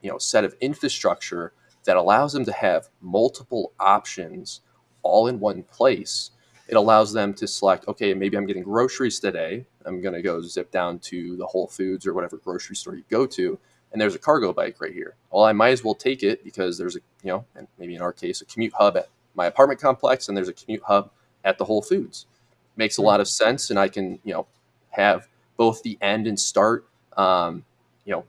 you 0.00 0.10
know 0.10 0.18
set 0.18 0.44
of 0.44 0.54
infrastructure 0.60 1.52
that 1.84 1.96
allows 1.96 2.32
them 2.32 2.44
to 2.44 2.52
have 2.52 2.88
multiple 3.00 3.72
options 3.78 4.60
all 5.02 5.26
in 5.26 5.40
one 5.40 5.62
place, 5.62 6.30
it 6.68 6.76
allows 6.76 7.12
them 7.12 7.32
to 7.34 7.46
select, 7.46 7.88
okay, 7.88 8.12
maybe 8.12 8.36
I'm 8.36 8.46
getting 8.46 8.62
groceries 8.62 9.18
today. 9.18 9.64
I'm 9.86 10.02
going 10.02 10.14
to 10.14 10.20
go 10.20 10.42
zip 10.42 10.70
down 10.70 10.98
to 11.00 11.36
the 11.36 11.46
Whole 11.46 11.66
Foods 11.66 12.06
or 12.06 12.12
whatever 12.12 12.36
grocery 12.36 12.76
store 12.76 12.94
you 12.94 13.04
go 13.08 13.26
to, 13.26 13.58
and 13.90 14.00
there's 14.00 14.14
a 14.14 14.18
cargo 14.18 14.52
bike 14.52 14.76
right 14.80 14.92
here. 14.92 15.14
Well, 15.30 15.44
I 15.44 15.52
might 15.52 15.70
as 15.70 15.82
well 15.82 15.94
take 15.94 16.22
it 16.22 16.44
because 16.44 16.76
there's 16.76 16.96
a, 16.96 17.00
you 17.22 17.30
know, 17.32 17.44
and 17.56 17.66
maybe 17.78 17.94
in 17.94 18.02
our 18.02 18.12
case, 18.12 18.42
a 18.42 18.44
KUHMUTE 18.44 18.72
hub 18.74 18.96
at 18.98 19.08
my 19.34 19.46
apartment 19.46 19.80
complex, 19.80 20.28
and 20.28 20.36
there's 20.36 20.48
a 20.48 20.52
KUHMUTE 20.52 20.82
hub 20.82 21.10
at 21.42 21.56
the 21.56 21.64
Whole 21.64 21.80
Foods. 21.80 22.26
Makes 22.76 22.98
a 22.98 23.00
hmm. 23.00 23.06
lot 23.06 23.20
of 23.20 23.28
sense, 23.28 23.70
and 23.70 23.78
I 23.78 23.88
can, 23.88 24.18
you 24.22 24.34
know, 24.34 24.46
have 24.90 25.26
both 25.56 25.82
the 25.82 25.96
end 26.02 26.26
and 26.26 26.38
start, 26.38 26.86
um, 27.18 27.64
you 28.06 28.12
know, 28.12 28.24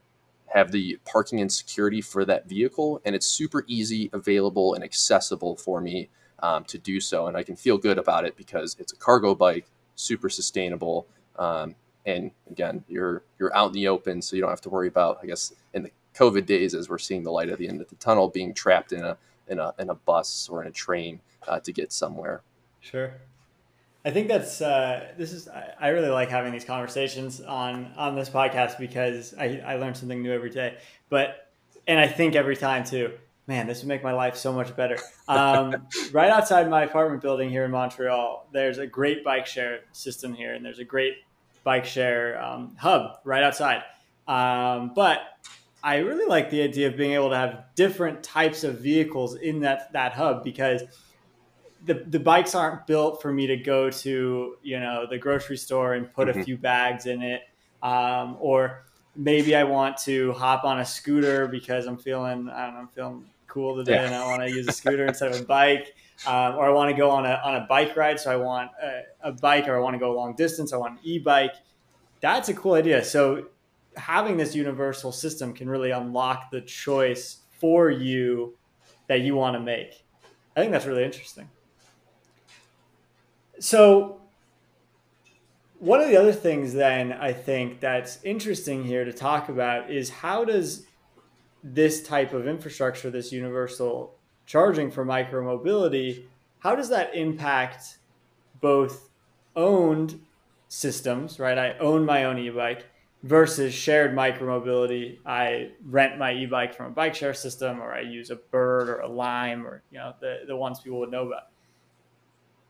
have 0.48 0.72
the 0.72 1.00
parking 1.06 1.40
and 1.40 1.52
security 1.52 2.02
for 2.02 2.26
that 2.26 2.50
vehicle, 2.50 3.02
and 3.06 3.16
it's 3.16 3.28
super 3.28 3.64
easy, 3.68 4.10
available, 4.12 4.74
and 4.74 4.84
accessible 4.84 5.56
for 5.56 5.80
me 5.80 6.10
um, 6.40 6.64
to 6.66 6.78
do 6.78 7.00
so. 7.00 7.28
And 7.28 7.38
I 7.38 7.44
can 7.44 7.56
feel 7.56 7.78
good 7.78 7.98
about 7.98 8.26
it 8.26 8.36
because 8.36 8.76
it's 8.80 8.92
a 8.92 8.96
cargo 8.98 9.36
bike, 9.36 9.68
super 9.96 10.30
sustainable. 10.30 11.08
Um, 11.38 11.76
and 12.06 12.32
again, 12.50 12.84
you're 12.88 13.24
you're 13.38 13.56
out 13.56 13.68
in 13.68 13.74
the 13.74 13.88
open, 13.88 14.22
so 14.22 14.36
you 14.36 14.42
don't 14.42 14.50
have 14.50 14.62
to 14.62 14.70
worry 14.70 14.88
about, 14.88 15.20
I 15.22 15.28
guess, 15.28 15.54
in 15.74 15.84
the 15.84 15.92
COVID 16.16 16.46
days, 16.46 16.74
as 16.74 16.90
we're 16.90 16.98
seeing 16.98 17.24
the 17.24 17.32
light 17.32 17.50
at 17.50 17.60
the 17.60 17.68
end 17.68 17.82
of 17.82 17.90
the 17.90 17.96
tunnel, 17.96 18.28
being 18.28 18.54
trapped 18.54 18.92
in 18.92 19.04
a 19.04 19.18
in 19.48 19.60
a 19.60 19.74
in 19.78 19.90
a 19.90 19.96
bus 19.96 20.50
or 20.50 20.62
in 20.62 20.68
a 20.68 20.72
train 20.72 21.20
uh, 21.48 21.60
to 21.60 21.72
get 21.72 21.94
somewhere. 21.94 22.42
Sure. 22.80 23.14
I 24.06 24.12
think 24.12 24.30
that's 24.30 24.62
uh, 24.62 25.12
this 25.18 25.34
is 25.34 25.48
I, 25.48 25.90
really 25.90 26.10
like 26.10 26.30
having 26.30 26.54
these 26.54 26.64
conversations 26.64 27.42
on 27.42 27.92
on 27.98 28.16
this 28.16 28.30
podcast 28.30 28.78
because 28.78 29.34
I, 29.38 29.62
I 29.66 29.76
learn 29.76 29.94
something 29.94 30.22
new 30.22 30.32
every 30.32 30.50
day. 30.50 30.78
But 31.10 31.50
and 31.86 32.00
I 32.00 32.08
think 32.08 32.36
every 32.36 32.56
time 32.56 32.86
too, 32.86 33.12
man, 33.48 33.68
this 33.68 33.80
would 33.80 33.90
make 33.90 34.02
my 34.02 34.14
life 34.14 34.38
so 34.38 34.54
much 34.54 34.74
better. 34.76 34.98
Um, 35.28 35.88
right 36.14 36.32
outside 36.32 36.70
my 36.70 36.84
apartment 36.84 37.22
building 37.22 37.50
here 37.50 37.66
in 37.66 37.72
Montreal, 37.72 38.48
there's 38.54 38.78
a 38.78 38.88
great 38.88 39.26
bike 39.26 39.46
share 39.46 39.82
system 39.92 40.34
here, 40.34 40.54
and 40.54 40.64
there's 40.64 40.80
a 40.80 40.86
great 40.86 41.16
bike 41.66 41.86
share 41.86 42.42
um, 42.42 42.76
hub 42.78 43.18
right 43.26 43.44
outside. 43.44 43.84
Um, 44.30 44.94
but 44.96 45.20
I 45.84 45.98
really 45.98 46.26
like 46.26 46.50
the 46.50 46.62
idea 46.62 46.88
of 46.88 46.96
being 46.96 47.14
able 47.14 47.32
to 47.32 47.36
have 47.36 47.66
different 47.76 48.24
types 48.24 48.64
of 48.64 48.80
vehicles 48.80 49.36
in 49.36 49.60
that 49.62 49.92
that 49.94 50.14
hub 50.14 50.44
because 50.44 50.84
the 51.86 52.06
the 52.08 52.20
bikes 52.20 52.56
aren't 52.56 52.88
built 52.88 53.22
for 53.22 53.32
me 53.32 53.48
to 53.48 53.58
go 53.58 53.90
to 53.90 54.58
you 54.62 54.80
know 54.80 55.06
the 55.10 55.18
grocery 55.18 55.58
store 55.58 55.94
and 55.94 56.12
put 56.14 56.28
mm-hmm. 56.28 56.40
a 56.40 56.44
few 56.44 56.58
bags 56.58 57.06
in 57.06 57.22
it, 57.22 57.42
um, 57.82 58.38
or 58.40 58.86
maybe 59.16 59.56
I 59.56 59.64
want 59.64 59.98
to 60.00 60.34
hop 60.34 60.64
on 60.64 60.80
a 60.80 60.86
scooter 60.86 61.48
because 61.48 61.86
I'm 61.86 61.98
feeling 61.98 62.50
I 62.50 62.66
don't 62.66 62.74
know 62.74 62.80
I'm 62.82 62.88
feeling 62.90 63.26
cool 63.48 63.76
today 63.76 63.96
yeah. 63.96 64.06
and 64.06 64.16
I 64.16 64.26
want 64.26 64.42
to 64.44 64.50
use 64.50 64.68
a 64.68 64.72
scooter 64.82 65.06
instead 65.06 65.34
of 65.34 65.42
a 65.42 65.46
bike, 65.46 65.94
um, 66.28 66.56
or 66.56 66.66
I 66.66 66.70
want 66.70 66.92
to 66.92 66.98
go 66.98 67.10
on 67.10 67.26
a 67.26 67.42
on 67.44 67.56
a 67.56 67.66
bike 67.68 67.96
ride, 67.96 68.20
so 68.20 68.32
I 68.32 68.36
want 68.36 68.72
a, 68.82 69.30
a 69.30 69.32
bike, 69.32 69.68
or 69.68 69.76
I 69.76 69.80
want 69.80 69.96
to 69.96 70.00
go 70.00 70.12
a 70.12 70.16
long 70.16 70.36
distance, 70.36 70.74
I 70.74 70.78
want 70.78 70.94
an 70.94 71.00
e-bike. 71.04 71.56
That's 72.22 72.50
a 72.50 72.54
cool 72.54 72.74
idea. 72.74 73.04
So 73.04 73.48
having 73.96 74.38
this 74.38 74.56
universal 74.56 75.12
system 75.12 75.54
can 75.54 75.70
really 75.70 75.92
unlock 75.92 76.52
the 76.52 76.62
choice 76.62 77.44
for 77.60 77.90
you 77.90 78.58
that 79.08 79.22
you 79.22 79.36
want 79.36 79.56
to 79.56 79.60
make. 79.60 80.06
I 80.56 80.60
think 80.60 80.72
that's 80.72 80.86
really 80.86 81.04
interesting. 81.04 81.50
So, 83.60 84.22
one 85.80 86.02
of 86.02 86.10
the 86.10 86.18
other 86.18 86.34
things 86.34 86.74
then 86.74 87.14
I 87.14 87.32
think 87.32 87.80
that's 87.80 88.20
interesting 88.24 88.84
here 88.84 89.06
to 89.06 89.14
talk 89.14 89.50
about 89.50 89.90
is 89.90 90.10
how 90.10 90.44
does 90.44 90.86
this 91.64 92.04
type 92.04 92.34
of 92.34 92.48
infrastructure, 92.48 93.10
this 93.10 93.32
universal 93.32 94.16
charging 94.46 94.92
for 94.92 95.06
micromobility, 95.06 96.24
how 96.60 96.76
does 96.76 96.90
that 96.90 97.16
impact 97.16 98.00
both 98.60 99.10
owned 99.56 100.20
systems, 100.68 101.40
right? 101.40 101.58
I 101.58 101.78
own 101.80 102.06
my 102.06 102.26
own 102.26 102.38
e-bike 102.38 102.86
versus 103.24 103.74
shared 103.74 104.16
micromobility. 104.16 105.20
I 105.26 105.72
rent 105.86 106.18
my 106.18 106.34
e-bike 106.34 106.74
from 106.74 106.88
a 106.88 106.90
bike 106.92 107.16
share 107.16 107.34
system 107.34 107.82
or 107.82 107.94
I 107.94 108.02
use 108.02 108.30
a 108.30 108.36
bird 108.36 108.90
or 108.90 109.00
a 109.00 109.08
lime 109.08 109.66
or 109.66 109.84
you 109.92 109.98
know 109.98 110.14
the, 110.20 110.40
the 110.48 110.56
ones 110.56 110.80
people 110.80 111.00
would 111.00 111.12
know 111.12 111.28
about 111.28 111.49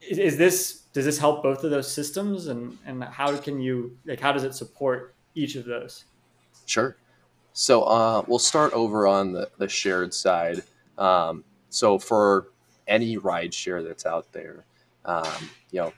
is, 0.02 0.18
is 0.18 0.38
this 0.38 0.80
does 0.94 1.06
this 1.06 1.18
help 1.18 1.44
both 1.44 1.64
of 1.64 1.72
those 1.72 1.92
systems? 1.92 2.48
And 2.48 2.78
and 2.86 3.04
how 3.04 3.36
can 3.38 3.60
you 3.60 3.98
like 4.06 4.20
how 4.20 4.32
does 4.32 4.44
it 4.44 4.54
support 4.54 5.14
each 5.36 5.56
of 5.56 5.66
those? 5.66 6.06
Sure. 6.66 6.98
So 7.54 7.84
uh, 7.84 8.24
we'll 8.28 8.40
start 8.40 8.74
over 8.74 9.08
on 9.08 9.34
the, 9.34 9.50
the 9.58 9.68
shared 9.68 10.14
side. 10.14 10.64
Um, 10.98 11.44
so 11.70 12.00
for 12.00 12.50
any 12.88 13.18
ride 13.18 13.54
share 13.54 13.84
that's 13.84 14.06
out 14.06 14.32
there 14.32 14.66
um, 15.06 15.50
you 15.72 15.80
know 15.80 15.94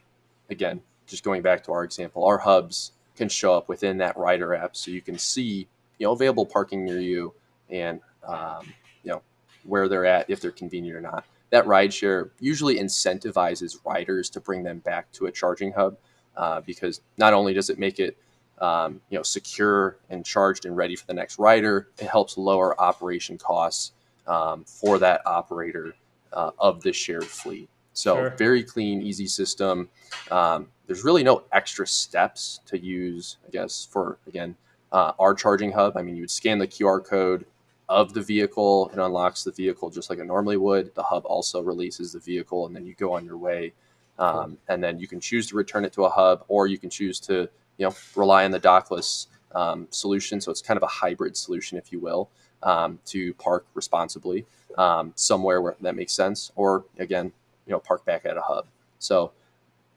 again 0.49 0.81
just 1.07 1.23
going 1.23 1.41
back 1.41 1.63
to 1.63 1.71
our 1.71 1.85
example 1.85 2.25
our 2.25 2.37
hubs 2.37 2.91
can 3.15 3.29
show 3.29 3.53
up 3.53 3.69
within 3.69 3.97
that 3.97 4.17
rider 4.17 4.53
app. 4.55 4.75
So 4.75 4.91
you 4.91 5.01
can 5.01 5.17
see 5.17 5.67
you 5.97 6.07
know 6.07 6.13
available 6.13 6.45
parking 6.45 6.85
near 6.85 6.99
you 6.99 7.33
and 7.69 8.01
um, 8.27 8.73
you 9.03 9.11
know 9.11 9.21
where 9.63 9.87
they're 9.87 10.05
at 10.05 10.29
if 10.29 10.41
they're 10.41 10.51
convenient 10.51 10.97
or 10.97 11.01
not 11.01 11.25
that 11.51 11.65
rideshare 11.65 12.31
usually 12.39 12.77
incentivizes 12.79 13.77
riders 13.85 14.29
to 14.31 14.39
bring 14.39 14.63
them 14.63 14.79
back 14.79 15.11
to 15.11 15.27
a 15.27 15.31
charging 15.31 15.71
hub 15.71 15.97
uh, 16.35 16.61
because 16.61 17.01
not 17.17 17.33
only 17.33 17.53
does 17.53 17.69
it 17.69 17.77
make 17.77 17.99
it 17.99 18.17
um, 18.59 19.01
you 19.09 19.17
know 19.17 19.23
secure 19.23 19.97
and 20.09 20.25
charged 20.25 20.65
and 20.65 20.75
ready 20.75 20.95
for 20.95 21.05
the 21.05 21.13
next 21.13 21.39
rider, 21.39 21.89
it 21.99 22.07
helps 22.07 22.37
lower 22.37 22.79
operation 22.81 23.37
costs 23.37 23.91
um, 24.27 24.63
for 24.65 24.97
that 24.99 25.21
operator 25.25 25.93
uh, 26.33 26.51
of 26.59 26.81
the 26.81 26.93
shared 26.93 27.25
fleet. 27.25 27.69
So 27.93 28.15
sure. 28.15 28.29
very 28.37 28.63
clean, 28.63 29.01
easy 29.01 29.27
system. 29.27 29.89
Um, 30.29 30.67
there's 30.87 31.03
really 31.03 31.23
no 31.23 31.43
extra 31.51 31.85
steps 31.85 32.61
to 32.67 32.77
use, 32.79 33.37
I 33.45 33.49
guess, 33.51 33.87
for 33.91 34.19
again 34.27 34.55
uh, 34.91 35.13
our 35.19 35.33
charging 35.33 35.71
hub. 35.71 35.97
I 35.97 36.01
mean, 36.01 36.15
you 36.15 36.23
would 36.23 36.31
scan 36.31 36.59
the 36.59 36.67
QR 36.67 37.03
code 37.03 37.45
of 37.91 38.13
the 38.13 38.21
vehicle. 38.21 38.89
It 38.93 38.99
unlocks 38.99 39.43
the 39.43 39.51
vehicle 39.51 39.89
just 39.89 40.09
like 40.09 40.17
it 40.19 40.25
normally 40.25 40.55
would. 40.55 40.95
The 40.95 41.03
hub 41.03 41.25
also 41.25 41.61
releases 41.61 42.13
the 42.13 42.19
vehicle, 42.19 42.65
and 42.65 42.75
then 42.75 42.85
you 42.85 42.93
go 42.93 43.13
on 43.13 43.25
your 43.25 43.37
way. 43.37 43.73
Um, 44.17 44.57
and 44.69 44.81
then 44.81 44.97
you 44.99 45.07
can 45.07 45.19
choose 45.19 45.47
to 45.47 45.55
return 45.57 45.83
it 45.83 45.91
to 45.93 46.05
a 46.05 46.09
hub, 46.09 46.45
or 46.47 46.67
you 46.67 46.77
can 46.77 46.89
choose 46.89 47.19
to 47.21 47.49
you 47.77 47.85
know 47.85 47.93
rely 48.15 48.45
on 48.45 48.51
the 48.51 48.59
dockless 48.59 49.27
um, 49.53 49.87
solution. 49.89 50.39
So 50.39 50.51
it's 50.51 50.61
kind 50.61 50.77
of 50.77 50.83
a 50.83 50.87
hybrid 50.87 51.35
solution, 51.35 51.77
if 51.77 51.91
you 51.91 51.99
will, 51.99 52.29
um, 52.63 52.97
to 53.07 53.33
park 53.33 53.65
responsibly 53.73 54.45
um, 54.77 55.11
somewhere 55.15 55.61
where 55.61 55.75
that 55.81 55.95
makes 55.95 56.13
sense, 56.13 56.51
or 56.55 56.85
again, 56.97 57.33
you 57.65 57.71
know, 57.71 57.79
park 57.79 58.05
back 58.05 58.25
at 58.25 58.37
a 58.37 58.41
hub. 58.41 58.67
So 58.99 59.33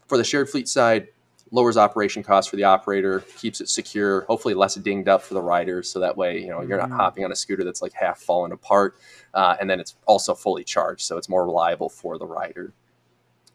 for 0.08 0.18
the 0.18 0.24
shared 0.24 0.50
fleet 0.50 0.68
side, 0.68 1.08
lowers 1.54 1.76
operation 1.76 2.24
costs 2.24 2.50
for 2.50 2.56
the 2.56 2.64
operator, 2.64 3.20
keeps 3.38 3.60
it 3.60 3.68
secure, 3.68 4.22
hopefully 4.22 4.54
less 4.54 4.74
dinged 4.74 5.08
up 5.08 5.22
for 5.22 5.34
the 5.34 5.40
riders. 5.40 5.88
So 5.88 6.00
that 6.00 6.16
way, 6.16 6.40
you 6.40 6.48
know, 6.48 6.62
you're 6.62 6.78
not 6.78 6.88
mm-hmm. 6.88 6.98
hopping 6.98 7.24
on 7.24 7.30
a 7.30 7.36
scooter 7.36 7.62
that's 7.62 7.80
like 7.80 7.92
half 7.92 8.18
fallen 8.18 8.50
apart. 8.50 8.96
Uh, 9.32 9.56
and 9.60 9.70
then 9.70 9.78
it's 9.78 9.94
also 10.04 10.34
fully 10.34 10.64
charged. 10.64 11.02
So 11.02 11.16
it's 11.16 11.28
more 11.28 11.46
reliable 11.46 11.88
for 11.88 12.18
the 12.18 12.26
rider. 12.26 12.72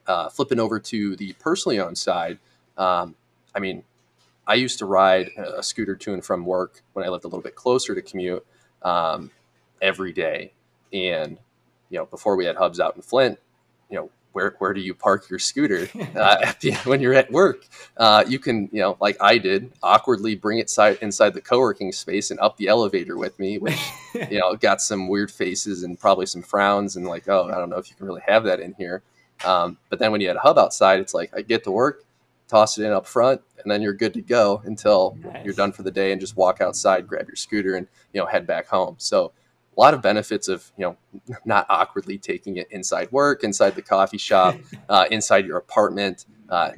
Uh, 0.07 0.29
flipping 0.29 0.59
over 0.59 0.79
to 0.79 1.17
the 1.17 1.33
personally 1.33 1.77
owned 1.79 1.97
side, 1.97 2.39
um, 2.77 3.15
I 3.53 3.59
mean, 3.59 3.83
I 4.47 4.53
used 4.53 4.79
to 4.79 4.85
ride 4.85 5.29
a 5.37 5.61
scooter 5.61 5.95
to 5.97 6.13
and 6.13 6.23
from 6.23 6.45
work 6.45 6.81
when 6.93 7.05
I 7.05 7.09
lived 7.09 7.25
a 7.25 7.27
little 7.27 7.43
bit 7.43 7.55
closer 7.55 7.93
to 7.93 8.01
KUHMUTE 8.01 8.41
um, 8.81 9.29
every 9.81 10.13
day. 10.13 10.53
And, 10.93 11.37
you 11.89 11.99
know, 11.99 12.05
before 12.05 12.37
we 12.37 12.45
had 12.45 12.55
hubs 12.55 12.79
out 12.79 12.95
in 12.95 13.01
Flint, 13.01 13.39
you 13.89 13.97
know, 13.97 14.09
where 14.33 14.55
where 14.59 14.73
do 14.73 14.81
you 14.81 14.93
park 14.93 15.29
your 15.29 15.39
scooter 15.39 15.89
uh, 16.15 16.53
the, 16.61 16.73
when 16.85 17.01
you're 17.01 17.13
at 17.13 17.31
work? 17.31 17.65
Uh, 17.97 18.23
you 18.27 18.39
can, 18.39 18.69
you 18.71 18.81
know, 18.81 18.97
like 18.99 19.17
I 19.21 19.37
did, 19.37 19.71
awkwardly 19.81 20.35
bring 20.35 20.59
it 20.59 20.63
inside 20.63 20.99
inside 21.01 21.33
the 21.33 21.41
co-working 21.41 21.91
space 21.91 22.31
and 22.31 22.39
up 22.39 22.57
the 22.57 22.67
elevator 22.67 23.17
with 23.17 23.37
me, 23.39 23.57
which 23.57 23.79
you 24.13 24.39
know 24.39 24.55
got 24.55 24.81
some 24.81 25.07
weird 25.07 25.31
faces 25.31 25.83
and 25.83 25.99
probably 25.99 26.25
some 26.25 26.41
frowns 26.41 26.95
and 26.95 27.07
like, 27.07 27.27
oh, 27.27 27.49
I 27.49 27.55
don't 27.55 27.69
know 27.69 27.77
if 27.77 27.89
you 27.89 27.95
can 27.95 28.05
really 28.05 28.21
have 28.27 28.43
that 28.45 28.59
in 28.59 28.73
here. 28.73 29.01
Um, 29.45 29.77
but 29.89 29.99
then 29.99 30.11
when 30.11 30.21
you 30.21 30.27
had 30.27 30.37
a 30.37 30.41
hub 30.41 30.57
outside, 30.57 30.99
it's 30.99 31.13
like 31.13 31.31
I 31.35 31.41
get 31.41 31.63
to 31.63 31.71
work, 31.71 32.03
toss 32.47 32.77
it 32.77 32.83
in 32.83 32.91
up 32.91 33.07
front, 33.07 33.41
and 33.61 33.71
then 33.71 33.81
you're 33.81 33.93
good 33.93 34.13
to 34.13 34.21
go 34.21 34.61
until 34.65 35.17
nice. 35.23 35.45
you're 35.45 35.53
done 35.53 35.71
for 35.71 35.83
the 35.83 35.91
day 35.91 36.11
and 36.11 36.19
just 36.19 36.35
walk 36.35 36.61
outside, 36.61 37.07
grab 37.07 37.27
your 37.27 37.35
scooter, 37.35 37.75
and 37.75 37.87
you 38.13 38.19
know 38.19 38.27
head 38.27 38.45
back 38.45 38.67
home. 38.67 38.95
So 38.97 39.31
a 39.79 39.81
lot 39.81 39.93
of 39.93 40.01
benefits 40.01 40.49
of 40.49 40.69
you 40.77 40.83
know 40.85 40.97
not 41.45 41.65
awkwardly 41.69 42.17
taking 42.17 42.57
it 42.57 42.67
inside 42.69 43.09
work, 43.13 43.45
inside 43.45 43.75
the 43.75 43.81
coffee 43.81 44.17
shop, 44.17 44.57
uh, 44.89 45.05
inside 45.09 45.45
your 45.45 45.57
apartment, 45.57 46.25
uh, 46.49 46.71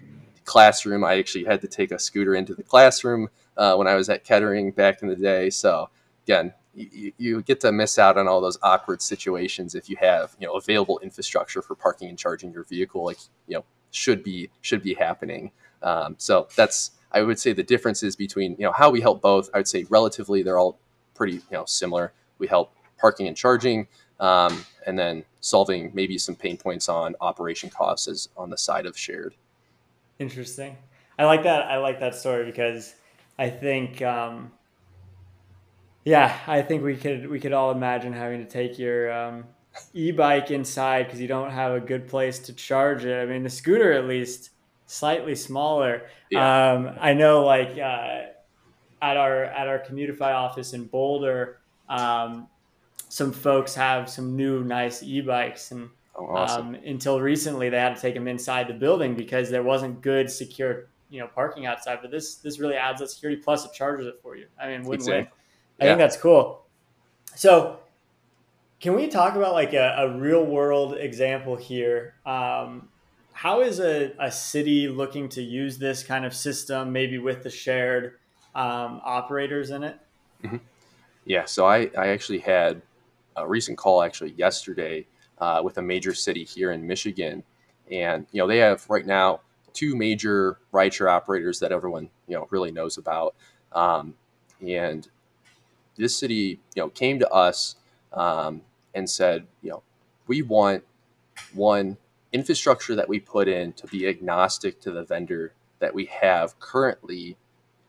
classroom. 0.45 1.03
I 1.03 1.17
actually 1.17 1.45
had 1.45 1.61
to 1.61 1.67
take 1.67 1.91
a 1.91 1.97
scooter 1.97 2.35
into 2.35 2.53
the 2.53 2.61
classroom 2.61 3.29
uh, 3.57 3.75
when 3.75 3.87
I 3.87 3.95
was 3.95 4.07
at 4.09 4.23
Kettering 4.23 4.71
back 4.71 5.01
in 5.01 5.07
the 5.07 5.15
day. 5.15 5.49
So 5.49 5.89
again, 6.25 6.53
you, 6.75 7.11
you, 7.17 7.41
get 7.41 7.59
to 7.61 7.71
miss 7.71 7.97
out 7.97 8.19
on 8.19 8.27
all 8.27 8.39
those 8.39 8.59
awkward 8.61 9.01
situations 9.01 9.73
if 9.73 9.89
you 9.89 9.97
have 9.99 10.35
you 10.39 10.45
know 10.45 10.53
available 10.53 10.99
infrastructure 10.99 11.63
for 11.63 11.73
parking 11.73 12.07
and 12.07 12.19
charging 12.19 12.51
your 12.51 12.65
vehicle, 12.65 13.03
like 13.03 13.17
you 13.47 13.55
know 13.55 13.65
should 13.89 14.23
be 14.23 14.51
should 14.61 14.83
be 14.83 14.93
happening. 14.93 15.51
Um, 15.81 16.15
so 16.19 16.49
that's 16.55 16.91
I 17.11 17.23
would 17.23 17.39
say 17.39 17.51
the 17.51 17.63
differences 17.63 18.15
between 18.15 18.51
you 18.59 18.65
know 18.65 18.73
how 18.73 18.91
we 18.91 19.01
help 19.01 19.23
both. 19.23 19.49
I 19.55 19.57
would 19.57 19.67
say 19.67 19.87
relatively 19.89 20.43
they're 20.43 20.59
all 20.59 20.77
pretty 21.15 21.33
you 21.33 21.41
know 21.51 21.65
similar. 21.65 22.13
We 22.37 22.47
help 22.47 22.73
parking 23.01 23.27
and 23.27 23.35
charging, 23.35 23.87
um, 24.19 24.63
and 24.85 24.97
then 24.97 25.25
solving 25.39 25.91
maybe 25.93 26.17
some 26.17 26.35
pain 26.35 26.55
points 26.55 26.87
on 26.87 27.15
operation 27.19 27.69
costs 27.69 28.07
as 28.07 28.29
on 28.37 28.49
the 28.49 28.57
side 28.57 28.85
of 28.85 28.95
shared. 28.97 29.33
Interesting. 30.19 30.77
I 31.17 31.25
like 31.25 31.43
that. 31.43 31.63
I 31.63 31.77
like 31.77 31.99
that 31.99 32.15
story 32.15 32.45
because 32.45 32.93
I 33.37 33.49
think, 33.49 34.01
um, 34.01 34.51
yeah, 36.05 36.37
I 36.47 36.61
think 36.61 36.83
we 36.83 36.95
could 36.95 37.27
we 37.29 37.39
could 37.39 37.53
all 37.53 37.71
imagine 37.71 38.13
having 38.13 38.39
to 38.45 38.49
take 38.49 38.79
your 38.79 39.11
um, 39.11 39.45
e-bike 39.93 40.51
inside 40.51 41.05
because 41.05 41.19
you 41.19 41.27
don't 41.27 41.51
have 41.51 41.73
a 41.73 41.79
good 41.79 42.07
place 42.07 42.39
to 42.39 42.53
charge 42.53 43.05
it. 43.05 43.19
I 43.21 43.25
mean, 43.25 43.43
the 43.43 43.49
scooter 43.49 43.91
at 43.91 44.05
least 44.05 44.51
slightly 44.85 45.35
smaller. 45.35 46.03
Yeah. 46.29 46.73
Um, 46.73 46.97
I 46.99 47.13
know, 47.13 47.45
like 47.45 47.77
uh, 47.77 48.23
at 49.01 49.17
our 49.17 49.45
at 49.45 49.67
our 49.67 49.79
Commutifi 49.79 50.33
office 50.33 50.73
in 50.73 50.85
Boulder, 50.85 51.59
um, 51.89 52.47
some 53.11 53.33
folks 53.33 53.75
have 53.75 54.09
some 54.09 54.37
new 54.37 54.63
nice 54.63 55.03
e-bikes 55.03 55.71
and 55.71 55.89
oh, 56.15 56.27
awesome. 56.27 56.69
um, 56.69 56.75
until 56.75 57.19
recently 57.19 57.67
they 57.67 57.77
had 57.77 57.93
to 57.93 58.01
take 58.01 58.13
them 58.13 58.25
inside 58.25 58.69
the 58.69 58.73
building 58.73 59.15
because 59.15 59.49
there 59.49 59.63
wasn't 59.63 60.01
good 60.01 60.31
secure 60.31 60.87
you 61.09 61.19
know 61.19 61.27
parking 61.27 61.65
outside 61.65 61.99
but 62.01 62.09
this 62.09 62.35
this 62.35 62.57
really 62.57 62.75
adds 62.75 63.01
that 63.01 63.09
security 63.09 63.41
plus 63.41 63.65
it 63.65 63.73
charges 63.73 64.07
it 64.07 64.17
for 64.23 64.37
you. 64.37 64.47
I 64.57 64.69
mean 64.69 64.83
win-win. 64.83 65.27
I 65.77 65.83
think 65.83 65.97
that's 65.97 66.15
cool. 66.15 66.63
So 67.35 67.79
can 68.79 68.95
we 68.95 69.09
talk 69.09 69.35
about 69.35 69.55
like 69.55 69.73
a, 69.73 69.93
a 69.97 70.17
real 70.17 70.45
world 70.45 70.95
example 70.97 71.57
here? 71.57 72.15
Um, 72.25 72.87
how 73.33 73.59
is 73.59 73.81
a, 73.81 74.13
a 74.19 74.31
city 74.31 74.87
looking 74.87 75.27
to 75.29 75.41
use 75.41 75.77
this 75.77 76.01
kind 76.01 76.23
of 76.23 76.33
system 76.33 76.93
maybe 76.93 77.17
with 77.17 77.43
the 77.43 77.49
shared 77.49 78.13
um, 78.55 79.01
operators 79.03 79.69
in 79.69 79.83
it? 79.83 79.99
Mm-hmm. 80.43 80.57
yeah 81.25 81.45
so 81.45 81.67
I, 81.67 81.91
I 81.95 82.07
actually 82.07 82.39
had 82.39 82.81
a 83.35 83.47
recent 83.47 83.77
call 83.77 84.03
actually 84.03 84.33
yesterday 84.33 85.05
uh, 85.39 85.61
with 85.63 85.77
a 85.77 85.81
major 85.81 86.13
city 86.13 86.43
here 86.43 86.71
in 86.71 86.85
Michigan, 86.85 87.43
and 87.91 88.25
you 88.31 88.41
know 88.41 88.47
they 88.47 88.57
have 88.57 88.85
right 88.89 89.05
now 89.05 89.41
two 89.73 89.95
major 89.95 90.59
rideshare 90.73 91.09
operators 91.09 91.59
that 91.59 91.71
everyone 91.71 92.09
you 92.27 92.35
know 92.35 92.47
really 92.51 92.71
knows 92.71 92.97
about, 92.97 93.35
um, 93.73 94.13
and 94.65 95.09
this 95.97 96.15
city 96.15 96.59
you 96.75 96.83
know 96.83 96.89
came 96.89 97.19
to 97.19 97.29
us 97.29 97.75
um, 98.13 98.61
and 98.93 99.09
said 99.09 99.47
you 99.61 99.69
know 99.71 99.83
we 100.27 100.41
want 100.41 100.83
one 101.53 101.97
infrastructure 102.33 102.95
that 102.95 103.09
we 103.09 103.19
put 103.19 103.47
in 103.47 103.73
to 103.73 103.87
be 103.87 104.07
agnostic 104.07 104.79
to 104.81 104.91
the 104.91 105.03
vendor 105.03 105.53
that 105.79 105.93
we 105.93 106.05
have 106.05 106.57
currently 106.59 107.37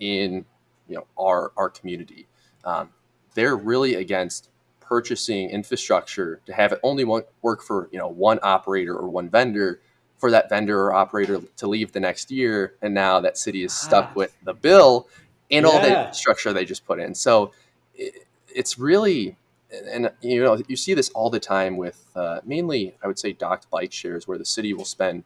in 0.00 0.44
you 0.88 0.96
know 0.96 1.07
our 1.18 1.52
our 1.57 1.70
community. 1.70 2.26
Um, 2.64 2.90
they're 3.35 3.57
really 3.57 3.94
against 3.94 4.50
purchasing 4.92 5.48
infrastructure 5.48 6.38
to 6.44 6.52
have 6.52 6.70
it 6.70 6.78
only 6.83 7.02
work 7.40 7.62
for 7.62 7.88
you 7.92 7.98
know 7.98 8.09
one 8.09 8.38
operator 8.42 8.94
or 8.94 9.09
one 9.09 9.26
vendor 9.26 9.81
for 10.18 10.31
that 10.31 10.50
vendor 10.50 10.78
or 10.83 10.92
operator 10.92 11.40
to 11.57 11.66
leave 11.66 11.92
the 11.92 11.98
next 11.98 12.31
year 12.31 12.74
and 12.83 12.92
now 12.92 13.18
that 13.18 13.38
city 13.38 13.64
is 13.64 13.72
stuck 13.72 14.09
ah. 14.11 14.12
with 14.14 14.37
the 14.44 14.52
bill 14.52 15.09
and 15.50 15.64
yeah. 15.64 15.72
all 15.72 15.81
the 15.81 16.12
structure 16.12 16.52
they 16.52 16.66
just 16.66 16.85
put 16.85 17.00
in 17.00 17.14
so 17.14 17.52
it, 17.94 18.26
it's 18.55 18.78
really 18.78 19.35
and 19.70 20.12
you 20.20 20.42
know 20.42 20.61
you 20.68 20.76
see 20.76 20.92
this 20.92 21.09
all 21.14 21.31
the 21.31 21.40
time 21.40 21.78
with 21.78 22.05
uh, 22.14 22.40
mainly 22.44 22.94
i 23.02 23.07
would 23.07 23.18
say 23.18 23.33
docked 23.33 23.70
bike 23.70 23.94
shares 23.94 24.28
where 24.28 24.37
the 24.37 24.44
city 24.44 24.74
will 24.74 24.85
spend 24.85 25.24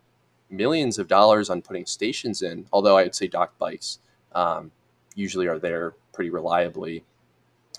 millions 0.48 0.96
of 0.96 1.08
dollars 1.08 1.50
on 1.50 1.60
putting 1.60 1.84
stations 1.86 2.40
in 2.40 2.68
although 2.72 2.96
i 2.96 3.02
would 3.02 3.16
say 3.16 3.26
docked 3.26 3.58
bikes 3.58 3.98
um, 4.32 4.70
usually 5.16 5.48
are 5.48 5.58
there 5.58 5.94
pretty 6.12 6.30
reliably 6.30 7.02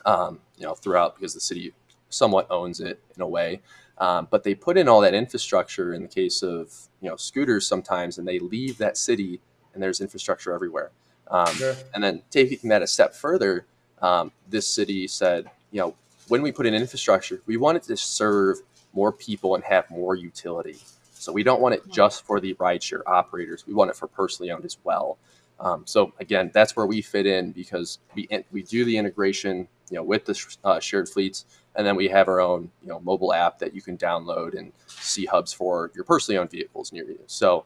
um, 0.05 0.39
you 0.57 0.65
know, 0.65 0.73
throughout 0.73 1.15
because 1.15 1.33
the 1.33 1.39
city 1.39 1.73
somewhat 2.10 2.47
owns 2.49 2.79
it 2.79 2.99
in 3.15 3.21
a 3.21 3.27
way. 3.27 3.62
Um, 3.97 4.27
but 4.29 4.43
they 4.43 4.53
put 4.53 4.77
in 4.77 4.88
all 4.88 5.01
that 5.01 5.13
infrastructure 5.13 5.93
in 5.93 6.03
the 6.03 6.07
case 6.07 6.43
of 6.43 6.73
you 7.01 7.10
know 7.10 7.15
scooters 7.15 7.67
sometimes, 7.67 8.17
and 8.17 8.27
they 8.27 8.39
leave 8.39 8.77
that 8.77 8.97
city, 8.97 9.41
and 9.73 9.81
there's 9.81 10.01
infrastructure 10.01 10.53
everywhere. 10.53 10.91
Um, 11.29 11.53
sure. 11.55 11.75
And 11.93 12.03
then 12.03 12.21
taking 12.29 12.69
that 12.69 12.81
a 12.81 12.88
step 12.88 13.13
further, 13.13 13.65
um, 14.01 14.31
this 14.49 14.67
city 14.67 15.07
said, 15.07 15.49
you 15.71 15.81
know, 15.81 15.95
when 16.27 16.41
we 16.41 16.51
put 16.51 16.65
in 16.65 16.73
infrastructure, 16.73 17.41
we 17.45 17.57
want 17.57 17.77
it 17.77 17.83
to 17.83 17.97
serve 17.97 18.60
more 18.93 19.12
people 19.12 19.55
and 19.55 19.63
have 19.63 19.89
more 19.89 20.15
utility. 20.15 20.77
So 21.13 21.31
we 21.31 21.43
don't 21.43 21.62
want 21.62 21.75
it 21.75 21.81
just 21.91 22.25
for 22.25 22.39
the 22.39 22.53
rideshare 22.55 23.01
operators. 23.05 23.65
We 23.67 23.73
want 23.73 23.89
it 23.89 23.95
for 23.95 24.07
personally 24.07 24.51
owned 24.51 24.65
as 24.65 24.77
well. 24.83 25.17
Um, 25.60 25.84
so 25.86 26.13
again, 26.20 26.52
that's 26.54 26.76
where 26.76 26.86
we 26.86 27.02
fit 27.02 27.26
in 27.26 27.52
because 27.52 28.00
we 28.13 28.28
we 28.52 28.63
do 28.63 28.86
the 28.86 28.98
integration 28.98 29.67
you 29.89 29.96
know, 29.96 30.04
with 30.04 30.26
the 30.26 30.56
uh, 30.63 30.80
shared 30.80 31.08
fleets. 31.10 31.46
And 31.76 31.86
then 31.86 31.96
we 31.96 32.08
have 32.08 32.28
our 32.28 32.39
own, 32.39 32.72
you 32.82 32.89
know, 32.89 33.00
mobile 33.00 33.34
app 33.34 33.60
that 33.60 33.74
you 33.76 33.82
can 33.82 33.98
download 33.98 34.58
and 34.58 34.72
see 34.88 35.26
hubs 35.26 35.54
for 35.54 35.91
your 35.96 36.04
personally 36.04 36.38
owned 36.38 36.52
vehicles 36.52 36.91
near 36.91 37.06
you. 37.06 37.20
So 37.28 37.65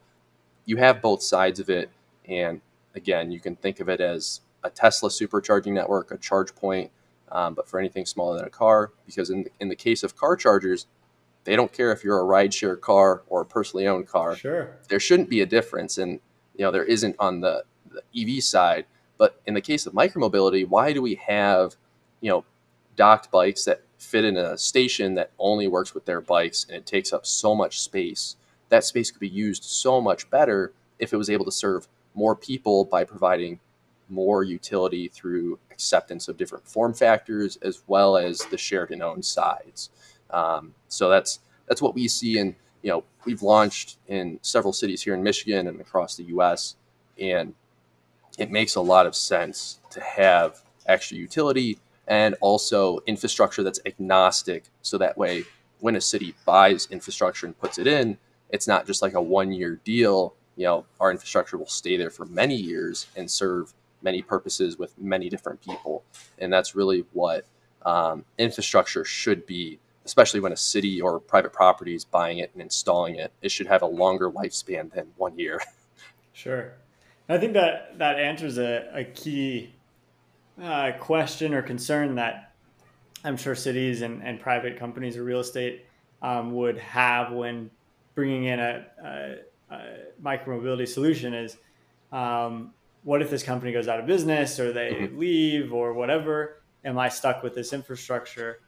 you 0.66 0.78
have 0.78 1.02
both 1.02 1.24
sides 1.24 1.60
of 1.60 1.70
it. 1.70 1.90
And 2.28 2.62
again, 2.94 3.32
you 3.32 3.40
can 3.40 3.56
think 3.56 3.80
of 3.80 3.90
it 3.90 4.02
as 4.02 4.42
a 4.64 4.70
Tesla 4.70 5.10
supercharging 5.10 5.74
network, 5.74 6.12
a 6.12 6.18
charge 6.18 6.54
point, 6.56 6.92
um, 7.32 7.54
but 7.54 7.68
for 7.68 7.80
anything 7.80 8.06
smaller 8.06 8.38
than 8.38 8.46
a 8.46 8.52
car, 8.52 8.92
because 9.06 9.30
in 9.30 9.44
the, 9.44 9.52
in 9.60 9.70
the 9.70 9.76
case 9.76 10.04
of 10.04 10.16
car 10.16 10.36
chargers, 10.36 10.88
they 11.46 11.56
don't 11.56 11.72
care 11.72 11.92
if 11.92 12.04
you're 12.04 12.20
a 12.20 12.24
rideshare 12.24 12.80
car 12.80 13.24
or 13.28 13.42
a 13.42 13.46
personally 13.46 13.88
owned 13.88 14.08
car. 14.08 14.36
Sure. 14.36 14.78
There 14.90 15.00
shouldn't 15.00 15.30
be 15.30 15.42
a 15.42 15.46
difference. 15.46 15.98
And, 15.98 16.20
you 16.56 16.66
know, 16.66 16.72
there 16.72 16.84
isn't 16.84 17.16
on 17.18 17.40
the, 17.40 17.64
the 17.94 18.38
EV 18.38 18.44
side. 18.44 18.86
But 19.18 19.42
in 19.46 19.54
the 19.54 19.62
case 19.62 19.86
of 19.86 19.94
micromobility, 19.94 20.68
why 20.68 20.94
do 20.94 21.02
we 21.02 21.16
have 21.16 21.76
you 22.22 22.30
know, 22.30 22.46
docked 22.96 23.32
bikes 23.32 23.66
that 23.66 23.82
fit 23.98 24.24
in 24.24 24.38
a 24.38 24.58
station 24.58 25.16
that 25.16 25.32
only 25.38 25.68
works 25.68 25.94
with 25.94 26.06
their 26.06 26.22
bikes 26.22 26.66
and 26.66 26.78
it 26.78 26.86
takes 26.86 27.12
up 27.12 27.26
so 27.26 27.54
much 27.54 27.82
space. 27.82 28.36
That 28.70 28.84
space 28.84 29.12
could 29.12 29.20
be 29.20 29.28
used 29.28 29.64
so 29.64 30.00
much 30.00 30.30
better 30.30 30.74
if 31.00 31.14
it 31.14 31.18
was 31.18 31.30
able 31.30 31.46
to 31.46 31.52
serve 31.52 31.88
more 32.14 32.36
people 32.36 32.86
by 32.86 33.04
providing 33.04 33.60
more 34.10 34.44
utility 34.44 35.08
through 35.08 35.60
acceptance 35.72 36.28
of 36.28 36.38
different 36.38 36.68
form 36.68 36.94
factors 36.94 37.58
as 37.62 37.82
well 37.88 38.18
as 38.18 38.40
the 38.46 38.58
shared 38.58 38.92
and 38.92 39.02
owned 39.02 39.26
sides. 39.26 39.90
Um, 40.30 40.74
so 40.88 41.10
that's 41.10 41.40
that's 41.68 41.82
what 41.82 41.96
we 41.96 42.08
see, 42.08 42.38
and 42.38 42.56
you 42.82 42.90
know 42.90 43.04
we've 43.26 43.42
launched 43.42 43.98
in 44.08 44.40
several 44.42 44.74
cities 44.74 45.02
here 45.02 45.14
in 45.14 45.24
Michigan 45.24 45.68
and 45.68 45.80
across 45.80 46.16
the 46.16 46.24
U.S. 46.26 46.76
and 47.20 47.54
it 48.42 48.50
makes 48.50 48.74
a 48.74 48.82
lot 48.82 49.06
of 49.06 49.16
sense 49.16 49.80
to 49.92 50.02
have 50.02 50.64
extra 50.88 51.16
utility 51.16 51.78
and 52.08 52.36
also 52.42 52.98
infrastructure 53.06 53.62
that's 53.62 53.80
agnostic. 53.86 54.64
So 54.82 54.98
that 54.98 55.16
way, 55.16 55.44
when 55.80 55.96
a 55.96 56.02
city 56.02 56.34
buys 56.44 56.88
infrastructure 56.90 57.46
and 57.46 57.56
puts 57.60 57.78
it 57.78 57.86
in, 57.86 58.18
it's 58.50 58.68
not 58.68 58.88
just 58.88 59.04
like 59.04 59.14
a 59.14 59.22
one 59.22 59.52
year 59.52 59.80
deal. 59.84 60.34
You 60.56 60.66
know, 60.66 60.86
our 61.00 61.12
infrastructure 61.12 61.56
will 61.56 61.68
stay 61.68 61.98
there 61.98 62.10
for 62.10 62.26
many 62.26 62.56
years 62.56 63.06
and 63.16 63.30
serve 63.30 63.76
many 64.02 64.24
purposes 64.24 64.76
with 64.76 64.98
many 64.98 65.30
different 65.30 65.62
people. 65.62 66.04
And 66.40 66.52
that's 66.52 66.76
really 66.76 67.06
what 67.14 67.46
um, 67.86 68.26
infrastructure 68.40 69.06
should 69.06 69.46
be, 69.46 69.78
especially 70.04 70.40
when 70.40 70.52
a 70.52 70.58
city 70.58 71.00
or 71.00 71.20
private 71.20 71.54
property 71.54 71.94
is 71.94 72.06
buying 72.06 72.40
it 72.40 72.50
and 72.54 72.62
installing 72.64 73.18
it. 73.18 73.32
It 73.44 73.52
should 73.52 73.68
have 73.68 73.84
a 73.84 73.88
longer 73.88 74.32
lifespan 74.32 74.92
than 74.92 75.10
one 75.16 75.38
year. 75.38 75.62
Sure. 76.34 76.74
I 77.32 77.38
think 77.38 77.54
that 77.54 77.98
that 77.98 78.20
answers 78.20 78.58
a, 78.58 78.90
a 78.94 79.06
key 79.06 79.74
uh, 80.62 80.92
question 81.00 81.54
or 81.54 81.62
concern 81.62 82.16
that 82.16 82.52
I'm 83.24 83.38
sure 83.38 83.56
cities 83.56 84.02
and, 84.02 84.22
and 84.22 84.40
private 84.40 84.78
companies 84.78 85.16
or 85.16 85.24
real 85.24 85.40
estate 85.40 85.86
um, 86.22 86.54
would 86.54 86.78
have 86.80 87.32
when 87.32 87.72
bringing 88.16 88.46
in 88.46 88.60
a, 88.60 88.86
a, 89.02 89.74
a 89.74 89.82
micromobility 90.22 90.86
solution 90.86 91.34
is 91.34 91.58
um, 92.12 92.74
what 93.04 93.22
if 93.22 93.30
this 93.30 93.44
company 93.44 93.72
goes 93.72 93.88
out 93.88 94.00
of 94.00 94.06
business 94.06 94.60
or 94.60 94.74
they 94.74 94.92
mm-hmm. 94.92 95.18
leave 95.18 95.74
or 95.74 95.94
whatever? 95.94 96.62
Am 96.84 96.98
I 96.98 97.08
stuck 97.08 97.44
with 97.44 97.56
this 97.56 97.72
infrastructure? 97.72 98.60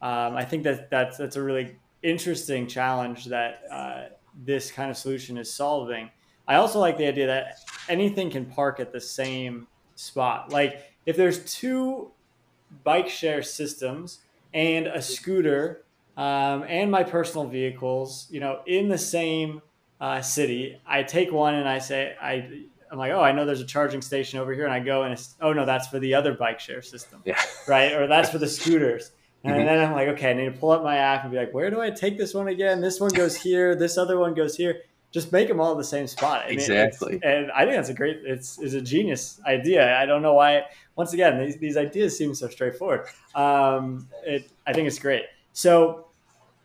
Um, 0.00 0.36
I 0.36 0.44
think 0.44 0.62
that 0.64 0.88
that's 0.88 1.18
that's 1.18 1.36
a 1.36 1.42
really 1.42 1.76
interesting 2.02 2.66
challenge 2.66 3.26
that 3.26 3.62
uh, 3.70 4.04
this 4.34 4.70
kind 4.70 4.90
of 4.90 4.96
solution 4.96 5.36
is 5.36 5.52
solving. 5.52 6.10
I 6.48 6.56
also 6.56 6.78
like 6.78 6.96
the 6.98 7.06
idea 7.06 7.26
that 7.26 7.58
anything 7.88 8.30
can 8.30 8.46
park 8.46 8.80
at 8.80 8.92
the 8.92 9.00
same 9.00 9.66
spot. 9.94 10.52
Like 10.52 10.82
if 11.04 11.16
there's 11.16 11.44
two 11.52 12.12
bike 12.84 13.08
share 13.08 13.42
systems 13.42 14.20
and 14.54 14.86
a 14.86 15.02
scooter 15.02 15.84
um, 16.16 16.64
and 16.68 16.90
my 16.90 17.02
personal 17.02 17.46
vehicles, 17.46 18.26
you 18.30 18.40
know, 18.40 18.60
in 18.66 18.88
the 18.88 18.98
same 18.98 19.60
uh, 20.00 20.20
city, 20.20 20.80
I 20.86 21.02
take 21.02 21.32
one 21.32 21.54
and 21.54 21.68
I 21.68 21.78
say 21.78 22.14
I 22.20 22.64
I'm 22.90 22.98
like, 22.98 23.12
oh, 23.12 23.20
I 23.20 23.32
know 23.32 23.44
there's 23.44 23.60
a 23.60 23.66
charging 23.66 24.00
station 24.00 24.38
over 24.38 24.52
here, 24.52 24.64
and 24.64 24.72
I 24.72 24.80
go 24.80 25.02
and 25.02 25.12
it's, 25.12 25.34
oh 25.40 25.52
no, 25.52 25.66
that's 25.66 25.88
for 25.88 25.98
the 25.98 26.14
other 26.14 26.34
bike 26.34 26.60
share 26.60 26.82
system, 26.82 27.22
yeah. 27.24 27.40
right? 27.68 27.92
Or 27.92 28.06
that's 28.06 28.30
for 28.30 28.38
the 28.38 28.46
scooters. 28.46 29.12
And 29.44 29.54
mm-hmm. 29.54 29.66
then 29.66 29.84
I'm 29.84 29.92
like, 29.92 30.08
okay, 30.08 30.30
I 30.30 30.34
need 30.34 30.52
to 30.52 30.58
pull 30.58 30.70
up 30.70 30.82
my 30.82 30.96
app 30.96 31.22
and 31.22 31.32
be 31.32 31.38
like, 31.38 31.52
where 31.54 31.70
do 31.70 31.80
I 31.80 31.90
take 31.90 32.18
this 32.18 32.34
one 32.34 32.48
again? 32.48 32.80
This 32.80 33.00
one 33.00 33.10
goes 33.10 33.36
here. 33.36 33.74
This 33.76 33.96
other 33.96 34.18
one 34.18 34.34
goes 34.34 34.56
here. 34.56 34.82
Just 35.12 35.32
make 35.32 35.48
them 35.48 35.60
all 35.60 35.74
the 35.74 35.84
same 35.84 36.06
spot. 36.06 36.42
I 36.44 36.50
mean, 36.50 36.54
exactly. 36.58 37.20
And 37.22 37.50
I 37.52 37.64
think 37.64 37.76
that's 37.76 37.88
a 37.88 37.94
great. 37.94 38.20
It's 38.24 38.58
is 38.58 38.74
a 38.74 38.80
genius 38.80 39.40
idea. 39.46 39.98
I 39.98 40.04
don't 40.04 40.22
know 40.22 40.34
why. 40.34 40.64
Once 40.94 41.12
again, 41.12 41.38
these, 41.38 41.56
these 41.58 41.76
ideas 41.76 42.16
seem 42.16 42.34
so 42.34 42.48
straightforward. 42.48 43.06
Um, 43.34 44.08
it, 44.24 44.50
I 44.66 44.72
think 44.72 44.88
it's 44.88 44.98
great. 44.98 45.24
So 45.52 46.06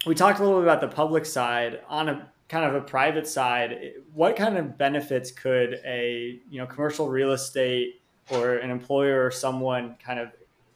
we 0.05 0.15
talked 0.15 0.39
a 0.39 0.43
little 0.43 0.59
bit 0.59 0.63
about 0.63 0.81
the 0.81 0.87
public 0.87 1.25
side 1.25 1.81
on 1.87 2.09
a 2.09 2.31
kind 2.51 2.65
of 2.65 2.75
a 2.75 2.85
private 2.85 3.25
side, 3.25 3.93
what 4.13 4.35
kind 4.35 4.57
of 4.57 4.77
benefits 4.77 5.31
could 5.31 5.79
a 5.85 6.37
you 6.49 6.59
know 6.59 6.67
commercial 6.67 7.07
real 7.07 7.31
estate 7.31 8.01
or 8.29 8.57
an 8.57 8.69
employer 8.69 9.25
or 9.25 9.31
someone 9.31 9.95
kind 10.03 10.19
of 10.19 10.27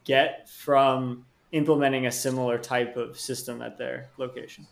get 0.06 0.50
from 0.50 1.26
implementing 1.52 2.06
a 2.06 2.12
similar 2.12 2.58
type 2.58 2.96
of 2.96 3.20
system 3.20 3.62
at 3.62 3.78
their 3.78 4.08
location? 4.18 4.66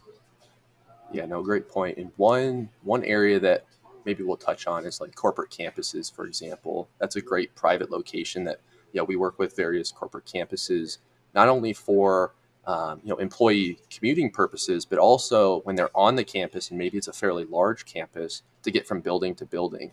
Yeah, 1.13 1.25
no, 1.27 1.41
great 1.43 1.69
point. 1.69 1.97
And 1.97 2.11
one 2.17 2.69
one 2.81 3.03
area 3.03 3.39
that 3.39 3.65
maybe 4.05 4.23
we'll 4.23 4.35
touch 4.35 4.67
on 4.67 4.85
is 4.85 4.99
like 4.99 5.15
corporate 5.15 5.51
campuses, 5.51 6.13
for 6.13 6.25
example. 6.25 6.89
That's 6.99 7.15
a 7.15 7.21
great 7.21 7.55
private 7.55 7.91
location 7.91 8.43
that 8.45 8.59
you 8.91 8.99
know 8.99 9.05
we 9.05 9.15
work 9.15 9.39
with 9.39 9.55
various 9.55 9.91
corporate 9.91 10.25
campuses, 10.25 10.97
not 11.35 11.47
only 11.47 11.71
for 11.71 12.33
um, 12.65 12.99
you 13.03 13.09
know 13.09 13.17
employee 13.17 13.79
commuting 13.89 14.31
purposes, 14.31 14.85
but 14.85 14.97
also 14.97 15.61
when 15.61 15.75
they're 15.75 15.95
on 15.95 16.15
the 16.15 16.23
campus 16.23 16.69
and 16.69 16.79
maybe 16.79 16.97
it's 16.97 17.07
a 17.07 17.13
fairly 17.13 17.45
large 17.45 17.85
campus 17.85 18.41
to 18.63 18.71
get 18.71 18.87
from 18.87 18.99
building 18.99 19.35
to 19.35 19.45
building. 19.45 19.91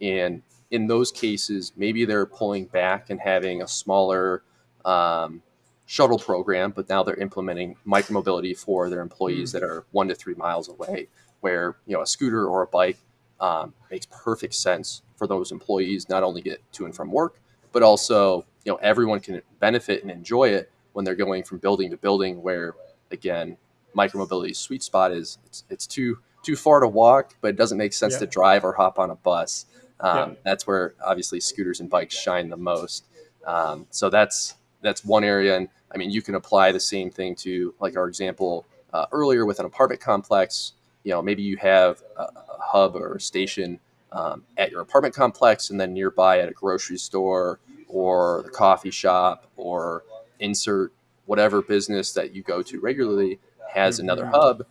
And 0.00 0.42
in 0.70 0.86
those 0.86 1.12
cases, 1.12 1.72
maybe 1.76 2.06
they're 2.06 2.26
pulling 2.26 2.64
back 2.64 3.10
and 3.10 3.20
having 3.20 3.60
a 3.60 3.68
smaller 3.68 4.42
um, 4.86 5.42
shuttle 5.92 6.18
program, 6.18 6.70
but 6.70 6.88
now 6.88 7.02
they're 7.02 7.16
implementing 7.16 7.76
micromobility 7.86 8.56
for 8.56 8.88
their 8.88 9.02
employees 9.02 9.50
mm. 9.50 9.52
that 9.52 9.62
are 9.62 9.84
one 9.90 10.08
to 10.08 10.14
three 10.14 10.34
miles 10.34 10.66
away, 10.70 11.06
where 11.40 11.76
you 11.84 11.94
know 11.94 12.00
a 12.00 12.06
scooter 12.06 12.46
or 12.46 12.62
a 12.62 12.66
bike 12.66 12.96
um, 13.40 13.74
makes 13.90 14.06
perfect 14.06 14.54
sense 14.54 15.02
for 15.16 15.26
those 15.26 15.52
employees 15.52 16.08
not 16.08 16.22
only 16.22 16.40
get 16.40 16.62
to 16.72 16.86
and 16.86 16.96
from 16.96 17.12
work, 17.12 17.38
but 17.72 17.82
also 17.82 18.46
you 18.64 18.72
know 18.72 18.76
everyone 18.76 19.20
can 19.20 19.42
benefit 19.60 20.00
and 20.00 20.10
enjoy 20.10 20.48
it 20.48 20.72
when 20.94 21.04
they're 21.04 21.14
going 21.14 21.42
from 21.42 21.58
building 21.58 21.90
to 21.90 21.98
building 21.98 22.40
where 22.40 22.74
again 23.10 23.58
micromobility's 23.94 24.58
sweet 24.58 24.82
spot 24.82 25.12
is 25.12 25.36
it's, 25.44 25.64
it's 25.68 25.86
too 25.86 26.18
too 26.42 26.56
far 26.56 26.80
to 26.80 26.88
walk 26.88 27.34
but 27.42 27.48
it 27.48 27.56
doesn't 27.56 27.76
make 27.76 27.92
sense 27.92 28.14
yeah. 28.14 28.20
to 28.20 28.26
drive 28.26 28.64
or 28.64 28.72
hop 28.72 28.98
on 28.98 29.10
a 29.10 29.14
bus 29.14 29.66
um, 30.00 30.16
yeah. 30.16 30.36
that's 30.42 30.66
where 30.66 30.94
obviously 31.04 31.38
scooters 31.38 31.80
and 31.80 31.90
bikes 31.90 32.18
shine 32.18 32.48
the 32.48 32.56
most 32.56 33.06
um, 33.46 33.86
so 33.90 34.08
that's 34.08 34.54
that's 34.82 35.04
one 35.04 35.24
area. 35.24 35.56
And 35.56 35.68
i 35.94 35.98
mean 35.98 36.10
you 36.10 36.22
can 36.22 36.34
apply 36.34 36.72
the 36.72 36.80
same 36.80 37.10
thing 37.10 37.34
to 37.36 37.74
like 37.80 37.96
our 37.96 38.08
example 38.08 38.66
uh, 38.92 39.06
earlier 39.12 39.46
with 39.46 39.60
an 39.60 39.66
apartment 39.66 40.00
complex. 40.00 40.72
You 41.04 41.12
know 41.12 41.22
maybe 41.22 41.42
you 41.42 41.56
have 41.58 42.02
a, 42.16 42.22
a 42.22 42.58
hub 42.60 42.96
or 42.96 43.14
a 43.14 43.20
station 43.20 43.80
um, 44.12 44.44
at 44.58 44.70
your 44.70 44.80
apartment 44.80 45.14
complex 45.14 45.70
and 45.70 45.80
then 45.80 45.92
nearby 45.92 46.40
at 46.40 46.48
a 46.48 46.52
grocery 46.52 46.98
store 46.98 47.58
or 47.88 48.42
the 48.44 48.50
coffee 48.50 48.90
shop 48.90 49.46
or 49.56 50.04
insert 50.38 50.92
whatever 51.26 51.62
business 51.62 52.12
that 52.12 52.34
you 52.34 52.42
go 52.42 52.62
to 52.62 52.80
regularly 52.80 53.38
has 53.72 53.96
mm-hmm. 53.96 54.04
another 54.04 54.26
hub, 54.26 54.66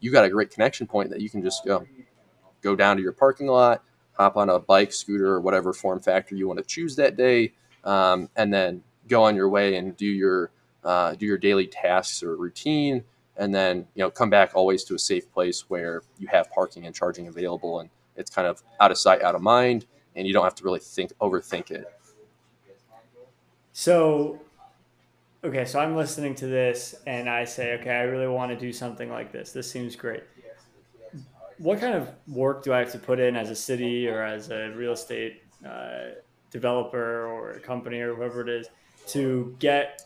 you 0.00 0.10
got 0.10 0.24
a 0.24 0.30
great 0.30 0.50
connection 0.50 0.86
point 0.86 1.10
that 1.10 1.20
you 1.20 1.30
can 1.30 1.42
just 1.42 1.64
go 1.64 1.86
go 2.62 2.76
down 2.76 2.96
to 2.96 3.02
your 3.02 3.12
parking 3.12 3.46
lot, 3.46 3.82
hop 4.12 4.36
on 4.36 4.50
a 4.50 4.58
bike, 4.58 4.92
scooter, 4.92 5.26
or 5.26 5.40
whatever 5.40 5.72
form 5.72 6.00
factor 6.00 6.34
you 6.34 6.46
want 6.46 6.58
to 6.58 6.64
choose 6.64 6.96
that 6.96 7.16
day, 7.16 7.52
um, 7.84 8.28
and 8.36 8.52
then 8.52 8.82
go 9.10 9.24
on 9.24 9.36
your 9.36 9.48
way 9.48 9.76
and 9.76 9.96
do 9.96 10.06
your 10.06 10.50
uh, 10.84 11.14
do 11.14 11.26
your 11.26 11.36
daily 11.36 11.66
tasks 11.66 12.22
or 12.22 12.36
routine, 12.36 13.04
and 13.36 13.54
then 13.54 13.86
you 13.94 14.02
know 14.02 14.10
come 14.10 14.30
back 14.30 14.52
always 14.54 14.84
to 14.84 14.94
a 14.94 14.98
safe 14.98 15.30
place 15.32 15.68
where 15.68 16.02
you 16.18 16.28
have 16.28 16.50
parking 16.50 16.86
and 16.86 16.94
charging 16.94 17.28
available, 17.28 17.80
and 17.80 17.90
it's 18.16 18.30
kind 18.30 18.48
of 18.48 18.62
out 18.80 18.90
of 18.90 18.96
sight, 18.96 19.20
out 19.20 19.34
of 19.34 19.42
mind, 19.42 19.86
and 20.16 20.26
you 20.26 20.32
don't 20.32 20.44
have 20.44 20.54
to 20.54 20.64
really 20.64 20.80
think 20.80 21.12
overthink 21.18 21.70
it. 21.70 21.84
So 23.72 24.40
okay, 25.44 25.64
so 25.64 25.80
I'm 25.80 25.96
listening 25.96 26.34
to 26.36 26.46
this 26.46 26.94
and 27.06 27.28
I 27.28 27.44
say, 27.44 27.74
okay, 27.74 27.90
I 27.90 28.02
really 28.02 28.28
want 28.28 28.50
to 28.52 28.56
do 28.56 28.72
something 28.72 29.10
like 29.10 29.32
this. 29.32 29.52
This 29.52 29.70
seems 29.70 29.96
great. 29.96 30.22
What 31.58 31.80
kind 31.80 31.94
of 31.94 32.10
work 32.26 32.62
do 32.62 32.72
I 32.72 32.78
have 32.78 32.92
to 32.92 32.98
put 32.98 33.20
in 33.20 33.36
as 33.36 33.50
a 33.50 33.54
city 33.54 34.08
or 34.08 34.22
as 34.22 34.50
a 34.50 34.72
real 34.74 34.92
estate 34.92 35.42
uh, 35.66 36.12
developer 36.50 37.26
or 37.26 37.58
company 37.60 38.00
or 38.00 38.14
whoever 38.14 38.40
it 38.40 38.48
is 38.48 38.68
to 39.08 39.56
get 39.58 40.02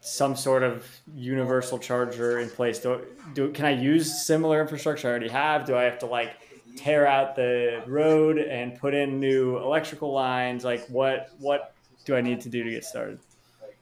some 0.00 0.34
sort 0.34 0.62
of 0.62 0.84
universal 1.14 1.78
charger 1.78 2.40
in 2.40 2.50
place? 2.50 2.80
Do, 2.80 3.06
do 3.34 3.50
can 3.52 3.64
I 3.64 3.70
use 3.70 4.26
similar 4.26 4.60
infrastructure 4.60 5.08
I 5.08 5.10
already 5.10 5.28
have? 5.28 5.64
Do 5.64 5.76
I 5.76 5.84
have 5.84 5.98
to 6.00 6.06
like 6.06 6.36
tear 6.76 7.06
out 7.06 7.36
the 7.36 7.82
road 7.86 8.38
and 8.38 8.78
put 8.78 8.94
in 8.94 9.20
new 9.20 9.58
electrical 9.58 10.12
lines? 10.12 10.64
Like 10.64 10.86
what 10.88 11.30
what 11.38 11.74
do 12.04 12.16
I 12.16 12.20
need 12.20 12.40
to 12.42 12.48
do 12.48 12.64
to 12.64 12.70
get 12.70 12.84
started? 12.84 13.20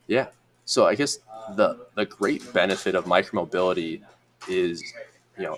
Yeah, 0.06 0.26
so 0.64 0.86
I 0.86 0.94
guess 0.94 1.18
the 1.56 1.86
the 1.94 2.06
great 2.06 2.52
benefit 2.52 2.94
of 2.94 3.06
micromobility 3.06 4.02
is, 4.48 4.82
you 5.36 5.44
know, 5.44 5.56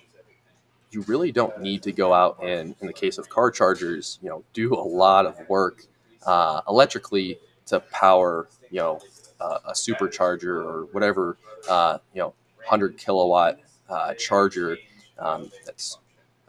you 0.90 1.02
really 1.02 1.32
don't 1.32 1.60
need 1.60 1.82
to 1.82 1.92
go 1.92 2.12
out 2.12 2.38
and, 2.42 2.74
in 2.80 2.86
the 2.86 2.92
case 2.92 3.18
of 3.18 3.28
car 3.28 3.50
chargers, 3.50 4.18
you 4.22 4.28
know, 4.28 4.44
do 4.52 4.74
a 4.74 4.76
lot 4.76 5.26
of 5.26 5.48
work 5.48 5.84
uh, 6.26 6.60
electrically 6.68 7.38
to 7.66 7.80
power, 7.80 8.48
you 8.70 8.78
know, 8.78 9.00
uh, 9.40 9.58
a 9.66 9.72
supercharger 9.72 10.64
or 10.64 10.86
whatever, 10.92 11.36
uh, 11.68 11.98
you 12.14 12.20
know, 12.20 12.34
hundred 12.64 12.96
kilowatt 12.96 13.58
uh, 13.88 14.14
charger. 14.14 14.76
Um, 15.18 15.50
that's 15.66 15.98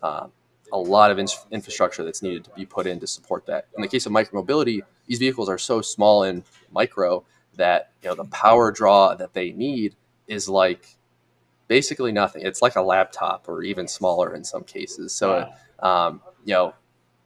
uh, 0.01 0.27
a 0.71 0.77
lot 0.77 1.11
of 1.11 1.19
in- 1.19 1.27
infrastructure 1.51 2.03
that's 2.03 2.21
needed 2.21 2.43
to 2.45 2.51
be 2.51 2.65
put 2.65 2.87
in 2.87 2.99
to 2.99 3.07
support 3.07 3.45
that. 3.47 3.67
In 3.75 3.81
the 3.81 3.87
case 3.87 4.05
of 4.05 4.11
micromobility, 4.11 4.81
these 5.07 5.19
vehicles 5.19 5.49
are 5.49 5.57
so 5.57 5.81
small 5.81 6.23
and 6.23 6.43
micro 6.71 7.23
that 7.55 7.91
you 8.01 8.09
know 8.09 8.15
the 8.15 8.25
power 8.25 8.71
draw 8.71 9.13
that 9.15 9.33
they 9.33 9.51
need 9.51 9.95
is 10.27 10.49
like 10.49 10.97
basically 11.67 12.11
nothing. 12.11 12.43
It's 12.45 12.61
like 12.61 12.75
a 12.75 12.81
laptop 12.81 13.47
or 13.47 13.63
even 13.63 13.87
smaller 13.87 14.35
in 14.35 14.43
some 14.43 14.63
cases. 14.63 15.13
So 15.13 15.49
um, 15.79 16.21
you 16.45 16.53
know 16.53 16.73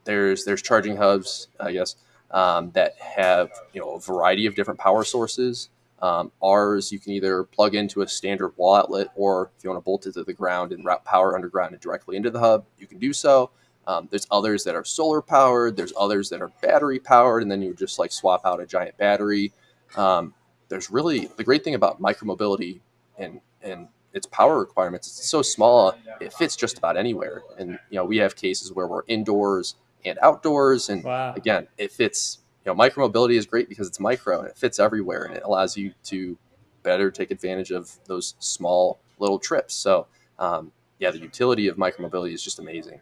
there's 0.04 0.46
there's 0.46 0.62
charging 0.62 0.98
hubs, 0.98 1.48
I 1.60 1.72
guess, 1.72 1.96
um, 2.32 2.72
that 2.72 2.96
have 3.00 3.52
you 3.74 3.82
know 3.82 3.96
a 3.96 4.00
variety 4.00 4.46
of 4.46 4.56
different 4.56 4.80
power 4.80 5.04
sources. 5.04 5.70
Um, 6.00 6.32
ours, 6.44 6.92
you 6.92 7.00
can 7.00 7.14
either 7.14 7.44
plug 7.44 7.74
into 7.74 8.02
a 8.02 8.08
standard 8.08 8.54
wall 8.56 8.76
outlet, 8.76 9.08
or 9.16 9.50
if 9.58 9.64
you 9.64 9.70
want 9.70 9.82
to 9.82 9.86
bolt 9.86 10.06
it 10.06 10.14
to 10.14 10.24
the 10.24 10.34
ground 10.34 10.72
and 10.72 10.86
route 10.86 11.04
power 11.06 11.36
underground 11.36 11.74
and 11.74 11.82
directly 11.82 12.16
into 12.16 12.30
the 12.30 12.40
hub, 12.40 12.66
you 12.78 12.86
can 12.86 13.00
do 13.00 13.14
so. 13.14 13.50
Um, 13.88 14.08
there's 14.12 14.28
others 14.30 14.64
that 14.66 14.76
are 14.76 14.84
solar 14.84 15.22
powered. 15.22 15.76
There's 15.78 15.94
others 15.98 16.30
that 16.30 16.42
are 16.42 16.52
battery 16.62 17.00
powered, 17.00 17.42
and 17.42 17.52
then 17.52 17.62
you 17.62 17.74
just 17.74 17.98
like 17.98 18.12
swap 18.12 18.46
out 18.46 18.60
a 18.60 18.66
giant 18.66 18.98
battery. 18.98 19.54
Um, 19.96 20.34
there's 20.70 20.92
really 20.92 21.30
the 21.38 21.44
great 21.44 21.64
thing 21.64 21.76
about 21.76 22.02
micromobility 22.02 22.82
and 23.18 23.40
and 23.64 23.88
its 24.14 24.28
power 24.28 24.60
requirements. 24.60 25.08
It's 25.08 25.30
so 25.30 25.42
small, 25.42 25.96
it 26.20 26.34
fits 26.34 26.56
just 26.56 26.78
about 26.78 26.98
anywhere. 26.98 27.44
And 27.58 27.80
you 27.90 27.98
know, 27.98 28.06
we 28.06 28.18
have 28.18 28.36
cases 28.36 28.74
where 28.74 28.88
we're 28.88 29.04
indoors 29.08 29.76
and 30.06 30.18
outdoors, 30.22 30.90
and 30.90 31.04
wow. 31.04 31.34
again, 31.36 31.68
it 31.78 31.92
fits. 31.92 32.40
You 32.66 32.74
know, 32.74 32.80
micromobility 32.80 33.36
is 33.36 33.46
great 33.46 33.70
because 33.70 33.88
it's 33.88 34.00
micro 34.00 34.40
and 34.40 34.50
it 34.50 34.58
fits 34.58 34.80
everywhere, 34.80 35.24
and 35.24 35.36
it 35.36 35.44
allows 35.44 35.78
you 35.78 35.94
to 36.06 36.38
better 36.84 37.12
take 37.12 37.32
advantage 37.32 37.72
of 37.72 37.92
those 38.06 38.36
small 38.40 39.00
little 39.20 39.40
trips. 39.40 39.74
So, 39.74 40.08
um, 40.40 40.72
yeah, 41.00 41.12
the 41.12 41.20
utility 41.20 41.68
of 41.68 41.78
micromobility 41.78 42.34
is 42.34 42.44
just 42.44 42.60
amazing. 42.60 43.00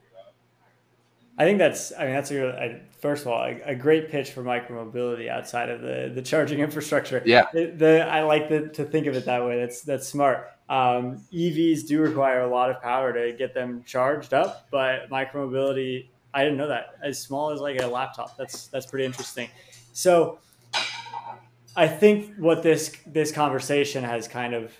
I 1.38 1.44
think 1.44 1.60
that's. 1.60 1.92
I 1.92 2.06
mean, 2.06 2.14
that's 2.14 2.32
a, 2.32 2.48
a 2.48 2.82
first 3.02 3.24
of 3.24 3.28
all 3.28 3.42
a, 3.44 3.60
a, 3.66 3.76
great 3.76 4.10
pitch 4.10 4.32
for 4.32 4.42
micromobility 4.42 5.30
outside 5.30 5.70
of 5.70 5.82
the 5.82 6.12
the 6.14 6.22
charging 6.22 6.60
infrastructure. 6.68 7.22
Yeah. 7.26 7.48
The, 7.54 7.66
the 7.66 8.08
I 8.08 8.24
like 8.24 8.50
the, 8.50 8.70
to 8.70 8.86
think 8.86 9.08
of 9.08 9.16
it 9.16 9.26
that 9.26 9.46
way. 9.46 9.60
That's 9.60 9.82
that's 9.82 10.08
smart. 10.08 10.50
Um, 10.70 11.22
EVs 11.34 11.88
do 11.88 12.00
require 12.00 12.42
a 12.42 12.48
lot 12.48 12.70
of 12.72 12.82
power 12.82 13.14
to 13.14 13.38
get 13.38 13.54
them 13.54 13.84
charged 13.86 14.34
up, 14.34 14.68
but 14.72 15.10
micromobility. 15.10 16.08
I 16.36 16.44
didn't 16.44 16.58
know 16.58 16.68
that. 16.68 16.96
As 17.02 17.20
small 17.20 17.52
as 17.52 17.62
like 17.62 17.82
a 17.82 17.88
laptop. 17.88 18.38
That's 18.38 18.68
that's 18.68 18.86
pretty 18.86 19.06
interesting. 19.06 19.50
So, 19.94 20.40
I 21.76 21.88
think 21.88 22.36
what 22.38 22.62
this 22.62 22.96
this 23.08 23.32
conversation 23.32 24.04
has 24.04 24.28
kind 24.28 24.54
of 24.54 24.74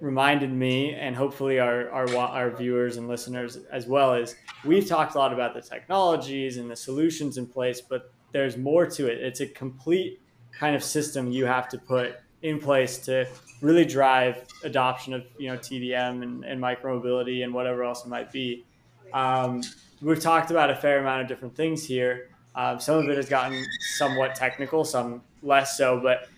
reminded 0.00 0.52
me 0.52 0.94
and 0.94 1.16
hopefully 1.16 1.58
our, 1.58 1.90
our 1.90 2.16
our 2.16 2.50
viewers 2.56 2.98
and 2.98 3.08
listeners 3.08 3.58
as 3.72 3.86
well 3.86 4.14
is 4.14 4.36
we've 4.64 4.86
talked 4.86 5.16
a 5.16 5.18
lot 5.18 5.32
about 5.32 5.54
the 5.54 5.60
technologies 5.60 6.56
and 6.56 6.70
the 6.70 6.76
solutions 6.76 7.36
in 7.36 7.44
place 7.44 7.80
but 7.80 8.12
there's 8.30 8.56
more 8.56 8.86
to 8.86 9.08
it 9.08 9.18
it's 9.18 9.40
a 9.40 9.46
complete 9.48 10.20
kind 10.52 10.76
of 10.76 10.84
system 10.84 11.32
you 11.32 11.44
have 11.44 11.68
to 11.68 11.78
put 11.78 12.14
in 12.42 12.60
place 12.60 12.98
to 12.98 13.26
really 13.60 13.84
drive 13.84 14.44
adoption 14.62 15.12
of 15.12 15.24
you 15.36 15.48
know 15.48 15.56
TDM 15.56 16.22
and, 16.22 16.44
and 16.44 16.62
micromobility 16.62 17.42
and 17.42 17.52
whatever 17.52 17.82
else 17.82 18.04
it 18.04 18.08
might 18.08 18.30
be 18.30 18.64
um, 19.12 19.62
we've 20.02 20.20
talked 20.20 20.50
about 20.50 20.70
a 20.70 20.76
fair 20.76 21.00
amount 21.00 21.22
of 21.22 21.28
different 21.28 21.54
things 21.54 21.84
here 21.84 22.28
um, 22.54 22.80
some 22.80 22.98
of 22.98 23.08
it 23.08 23.16
has 23.16 23.28
gotten 23.28 23.64
somewhat 23.96 24.34
technical 24.34 24.84
some 24.84 25.22
less 25.42 25.76
so 25.76 26.00
but 26.00 26.28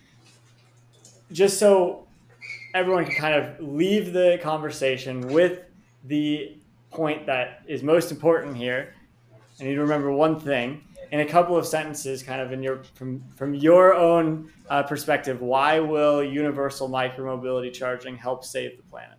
just 1.31 1.59
so 1.59 2.07
everyone 2.73 3.05
can 3.05 3.15
kind 3.15 3.35
of 3.35 3.59
leave 3.59 4.13
the 4.13 4.39
conversation 4.41 5.27
with 5.27 5.59
the 6.05 6.57
point 6.91 7.25
that 7.25 7.63
is 7.67 7.83
most 7.83 8.11
important 8.11 8.55
here. 8.55 8.93
I 9.59 9.63
need 9.63 9.75
to 9.75 9.81
remember 9.81 10.11
one 10.11 10.39
thing 10.39 10.83
in 11.11 11.19
a 11.21 11.25
couple 11.25 11.57
of 11.57 11.65
sentences, 11.65 12.23
kind 12.23 12.41
of 12.41 12.51
in 12.51 12.63
your 12.63 12.83
from 12.95 13.23
from 13.35 13.53
your 13.53 13.93
own 13.93 14.51
uh, 14.69 14.83
perspective. 14.83 15.41
Why 15.41 15.79
will 15.79 16.23
universal 16.23 16.89
micromobility 16.89 17.71
charging 17.71 18.17
help 18.17 18.43
save 18.43 18.77
the 18.77 18.83
planet? 18.83 19.17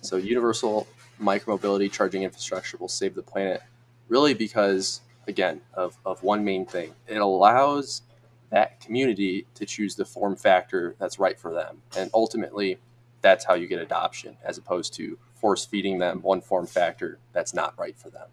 So, 0.00 0.16
universal 0.16 0.86
micromobility 1.20 1.90
charging 1.90 2.22
infrastructure 2.22 2.76
will 2.76 2.88
save 2.88 3.14
the 3.14 3.22
planet, 3.22 3.62
really 4.08 4.34
because 4.34 5.00
again 5.26 5.60
of, 5.74 5.96
of 6.04 6.22
one 6.22 6.44
main 6.44 6.66
thing. 6.66 6.94
It 7.06 7.18
allows 7.18 8.02
that 8.50 8.80
community 8.80 9.46
to 9.54 9.66
choose 9.66 9.94
the 9.94 10.04
form 10.04 10.34
factor 10.36 10.94
that's 10.98 11.18
right 11.18 11.38
for 11.38 11.52
them. 11.52 11.82
And 11.96 12.10
ultimately, 12.14 12.78
that's 13.20 13.44
how 13.44 13.54
you 13.54 13.66
get 13.66 13.80
adoption, 13.80 14.36
as 14.44 14.58
opposed 14.58 14.94
to 14.94 15.18
force 15.34 15.64
feeding 15.64 15.98
them 15.98 16.20
one 16.22 16.40
form 16.40 16.66
factor 16.66 17.18
that's 17.32 17.54
not 17.54 17.78
right 17.78 17.96
for 17.96 18.10
them. 18.10 18.26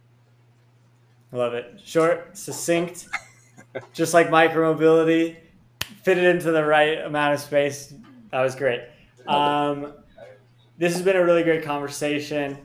I 1.33 1.37
love 1.37 1.53
it. 1.53 1.81
Short, 1.83 2.37
succinct, 2.37 3.07
just 3.93 4.13
like 4.13 4.29
micromobility, 4.29 5.35
fit 6.03 6.17
it 6.17 6.23
into 6.23 6.51
the 6.51 6.63
right 6.63 6.99
amount 6.99 7.33
of 7.33 7.39
space. 7.41 7.93
That 8.31 8.41
was 8.41 8.55
great. 8.55 8.81
Um, 9.27 9.93
this 10.77 10.93
has 10.93 11.01
been 11.01 11.15
a 11.15 11.23
really 11.23 11.43
great 11.43 11.63
conversation. 11.63 12.57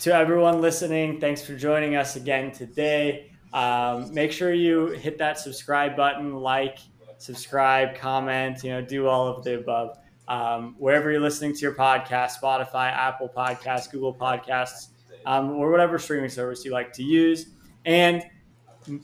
To 0.00 0.14
everyone 0.14 0.62
listening, 0.62 1.20
thanks 1.20 1.42
for 1.42 1.54
joining 1.54 1.94
us 1.94 2.16
again 2.16 2.52
today. 2.52 3.32
Um, 3.52 4.14
make 4.14 4.32
sure 4.32 4.54
you 4.54 4.86
hit 4.86 5.18
that 5.18 5.38
subscribe 5.38 5.94
button, 5.94 6.36
like, 6.36 6.78
subscribe, 7.18 7.94
comment, 7.96 8.64
you 8.64 8.70
know, 8.70 8.80
do 8.80 9.06
all 9.06 9.28
of 9.28 9.44
the 9.44 9.58
above. 9.58 9.98
Um, 10.26 10.74
wherever 10.78 11.10
you're 11.10 11.20
listening 11.20 11.52
to 11.52 11.60
your 11.60 11.74
podcast, 11.74 12.40
Spotify, 12.42 12.90
Apple 12.90 13.28
Podcasts, 13.28 13.92
Google 13.92 14.14
Podcasts, 14.14 14.86
um, 15.26 15.50
or 15.50 15.70
whatever 15.70 15.98
streaming 15.98 16.30
service 16.30 16.64
you 16.64 16.72
like 16.72 16.94
to 16.94 17.02
use. 17.02 17.48
And 17.84 18.24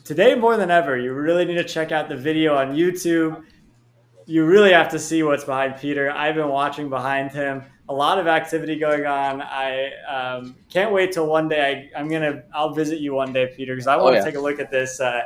today, 0.03 0.35
more 0.35 0.57
than 0.57 0.71
ever, 0.71 0.97
you 0.97 1.13
really 1.13 1.45
need 1.45 1.57
to 1.57 1.65
check 1.65 1.93
out 1.93 2.09
the 2.09 2.17
video 2.17 2.57
on 2.57 2.75
YouTube. 2.75 3.45
You 4.25 4.47
really 4.47 4.73
have 4.73 4.89
to 4.93 4.99
see 4.99 5.23
what's 5.23 5.45
behind 5.45 5.77
Peter. 5.77 6.11
I've 6.11 6.37
been 6.37 6.49
watching 6.49 6.89
behind 6.89 7.33
him 7.33 7.65
a 7.89 7.95
lot 7.95 8.19
of 8.19 8.27
activity 8.27 8.77
going 8.77 9.07
on. 9.07 9.41
I 9.43 9.93
um, 10.05 10.57
can't 10.69 10.93
wait 10.93 11.13
till 11.13 11.27
one 11.27 11.49
day 11.49 11.91
I, 11.95 12.01
am 12.01 12.09
gonna 12.09 12.43
I'll 12.55 12.75
visit 12.75 13.01
you 13.01 13.15
one 13.15 13.33
day, 13.33 13.53
Peter, 13.57 13.75
because 13.75 13.87
I 13.87 13.97
want 13.97 14.15
to 14.15 14.19
oh, 14.19 14.21
yeah. 14.21 14.25
take 14.25 14.37
a 14.37 14.41
look 14.41 14.59
at 14.59 14.71
this. 14.71 15.01
Uh, 15.01 15.23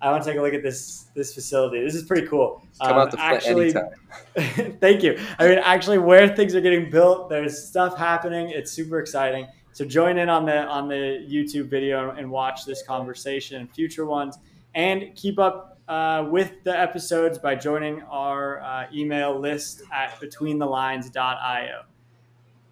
I 0.00 0.10
want 0.10 0.22
to 0.22 0.30
take 0.30 0.38
a 0.38 0.42
look 0.42 0.54
at 0.54 0.62
this 0.62 1.06
this 1.14 1.34
facility. 1.34 1.82
This 1.82 1.94
is 1.94 2.04
pretty 2.04 2.26
cool. 2.26 2.62
Come 2.80 2.92
um, 2.92 2.98
out 2.98 3.10
to 3.12 3.20
actually, 3.20 3.72
thank 4.80 5.02
you. 5.02 5.18
I 5.38 5.48
mean, 5.48 5.58
actually, 5.58 5.98
where 5.98 6.34
things 6.34 6.54
are 6.54 6.60
getting 6.60 6.90
built, 6.90 7.30
there's 7.30 7.66
stuff 7.66 7.96
happening. 7.96 8.50
It's 8.50 8.70
super 8.70 9.00
exciting. 9.00 9.48
So 9.72 9.84
join 9.84 10.18
in 10.18 10.28
on 10.28 10.44
the 10.44 10.66
on 10.66 10.88
the 10.88 11.26
YouTube 11.28 11.68
video 11.68 12.10
and 12.10 12.30
watch 12.30 12.64
this 12.64 12.82
conversation 12.82 13.60
and 13.60 13.70
future 13.72 14.06
ones, 14.06 14.38
and 14.74 15.14
keep 15.16 15.38
up 15.38 15.80
uh, 15.88 16.26
with 16.30 16.62
the 16.64 16.78
episodes 16.78 17.38
by 17.38 17.54
joining 17.54 18.02
our 18.02 18.60
uh, 18.60 18.86
email 18.92 19.38
list 19.38 19.82
at 19.92 20.20
betweenthelines.io. 20.20 21.82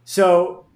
So, 0.04 0.66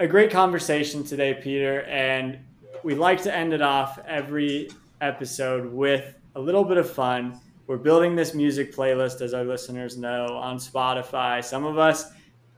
a 0.00 0.08
great 0.08 0.30
conversation 0.32 1.04
today, 1.04 1.34
Peter, 1.34 1.82
and 1.82 2.40
we 2.82 2.96
like 2.96 3.22
to 3.22 3.34
end 3.34 3.52
it 3.52 3.62
off 3.62 4.00
every 4.08 4.70
episode 5.00 5.72
with 5.72 6.16
a 6.34 6.40
little 6.40 6.64
bit 6.64 6.76
of 6.76 6.90
fun. 6.90 7.40
We're 7.68 7.76
building 7.76 8.16
this 8.16 8.34
music 8.34 8.74
playlist, 8.74 9.20
as 9.20 9.34
our 9.34 9.44
listeners 9.44 9.96
know, 9.96 10.26
on 10.26 10.56
Spotify. 10.56 11.44
Some 11.44 11.64
of 11.64 11.78
us 11.78 12.10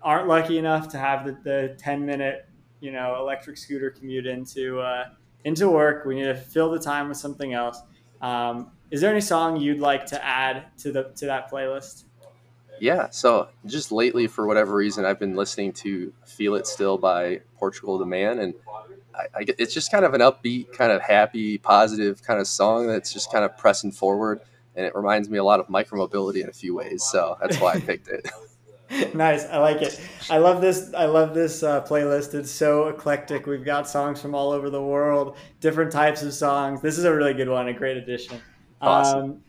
aren't 0.02 0.28
lucky 0.28 0.56
enough 0.56 0.88
to 0.88 0.98
have 0.98 1.26
the, 1.26 1.36
the 1.44 1.76
10 1.78 2.06
minute, 2.06 2.48
you 2.80 2.90
know, 2.90 3.16
electric 3.20 3.58
scooter 3.58 3.90
commute 3.90 4.26
into 4.26 4.80
uh, 4.80 5.10
into 5.44 5.68
work. 5.68 6.06
We 6.06 6.14
need 6.14 6.24
to 6.24 6.34
fill 6.34 6.70
the 6.70 6.80
time 6.80 7.08
with 7.08 7.18
something 7.18 7.52
else. 7.52 7.82
Um, 8.22 8.70
is 8.90 9.02
there 9.02 9.10
any 9.10 9.20
song 9.20 9.58
you'd 9.58 9.80
like 9.80 10.06
to 10.06 10.24
add 10.24 10.64
to 10.78 10.90
the 10.90 11.12
to 11.16 11.26
that 11.26 11.50
playlist? 11.50 12.05
Yeah, 12.80 13.10
so 13.10 13.48
just 13.64 13.92
lately, 13.92 14.26
for 14.26 14.46
whatever 14.46 14.74
reason, 14.74 15.04
I've 15.04 15.18
been 15.18 15.36
listening 15.36 15.72
to 15.74 16.12
"Feel 16.24 16.54
It 16.54 16.66
Still" 16.66 16.98
by 16.98 17.40
Portugal 17.58 17.98
the 17.98 18.06
Man, 18.06 18.38
and 18.38 18.54
I, 19.14 19.40
I, 19.40 19.46
it's 19.58 19.72
just 19.72 19.90
kind 19.90 20.04
of 20.04 20.14
an 20.14 20.20
upbeat, 20.20 20.72
kind 20.72 20.92
of 20.92 21.00
happy, 21.02 21.58
positive 21.58 22.22
kind 22.22 22.40
of 22.40 22.46
song 22.46 22.86
that's 22.86 23.12
just 23.12 23.32
kind 23.32 23.44
of 23.44 23.56
pressing 23.56 23.92
forward, 23.92 24.40
and 24.74 24.84
it 24.84 24.94
reminds 24.94 25.28
me 25.28 25.38
a 25.38 25.44
lot 25.44 25.60
of 25.60 25.68
micromobility 25.68 26.42
in 26.42 26.48
a 26.48 26.52
few 26.52 26.74
ways. 26.74 27.04
So 27.04 27.36
that's 27.40 27.58
why 27.60 27.72
I 27.72 27.80
picked 27.80 28.08
it. 28.08 28.28
nice, 29.14 29.46
I 29.46 29.58
like 29.58 29.82
it. 29.82 30.00
I 30.30 30.38
love 30.38 30.60
this. 30.60 30.92
I 30.94 31.06
love 31.06 31.34
this 31.34 31.62
uh, 31.62 31.82
playlist. 31.82 32.34
It's 32.34 32.50
so 32.50 32.88
eclectic. 32.88 33.46
We've 33.46 33.64
got 33.64 33.88
songs 33.88 34.20
from 34.20 34.34
all 34.34 34.50
over 34.50 34.70
the 34.70 34.82
world, 34.82 35.36
different 35.60 35.92
types 35.92 36.22
of 36.22 36.32
songs. 36.34 36.82
This 36.82 36.98
is 36.98 37.04
a 37.04 37.14
really 37.14 37.34
good 37.34 37.48
one, 37.48 37.68
a 37.68 37.72
great 37.72 37.96
addition. 37.96 38.40
Awesome. 38.80 39.20
Um, 39.20 39.42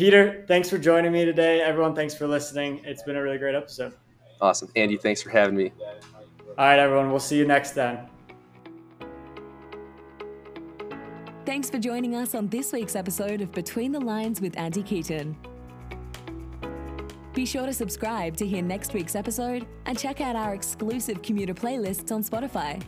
Peter, 0.00 0.46
thanks 0.48 0.70
for 0.70 0.78
joining 0.78 1.12
me 1.12 1.26
today. 1.26 1.60
Everyone, 1.60 1.94
thanks 1.94 2.14
for 2.14 2.26
listening. 2.26 2.80
It's 2.84 3.02
been 3.02 3.16
a 3.16 3.22
really 3.22 3.36
great 3.36 3.54
episode. 3.54 3.92
Awesome. 4.40 4.70
Andy, 4.74 4.96
thanks 4.96 5.20
for 5.20 5.28
having 5.28 5.54
me. 5.54 5.74
All 5.78 6.54
right, 6.56 6.78
everyone. 6.78 7.10
We'll 7.10 7.20
see 7.20 7.36
you 7.36 7.46
next 7.46 7.74
time. 7.74 8.06
Thanks 11.44 11.68
for 11.68 11.78
joining 11.78 12.16
us 12.16 12.34
on 12.34 12.48
this 12.48 12.72
week's 12.72 12.96
episode 12.96 13.42
of 13.42 13.52
Between 13.52 13.92
the 13.92 14.00
Lines 14.00 14.40
with 14.40 14.56
Andy 14.56 14.82
Keaton. 14.82 15.36
Be 17.34 17.44
sure 17.44 17.66
to 17.66 17.74
subscribe 17.74 18.38
to 18.38 18.46
hear 18.46 18.62
next 18.62 18.94
week's 18.94 19.14
episode 19.14 19.66
and 19.84 19.98
check 19.98 20.22
out 20.22 20.34
our 20.34 20.54
exclusive 20.54 21.20
commuter 21.20 21.52
playlists 21.52 22.10
on 22.10 22.24
Spotify. 22.24 22.82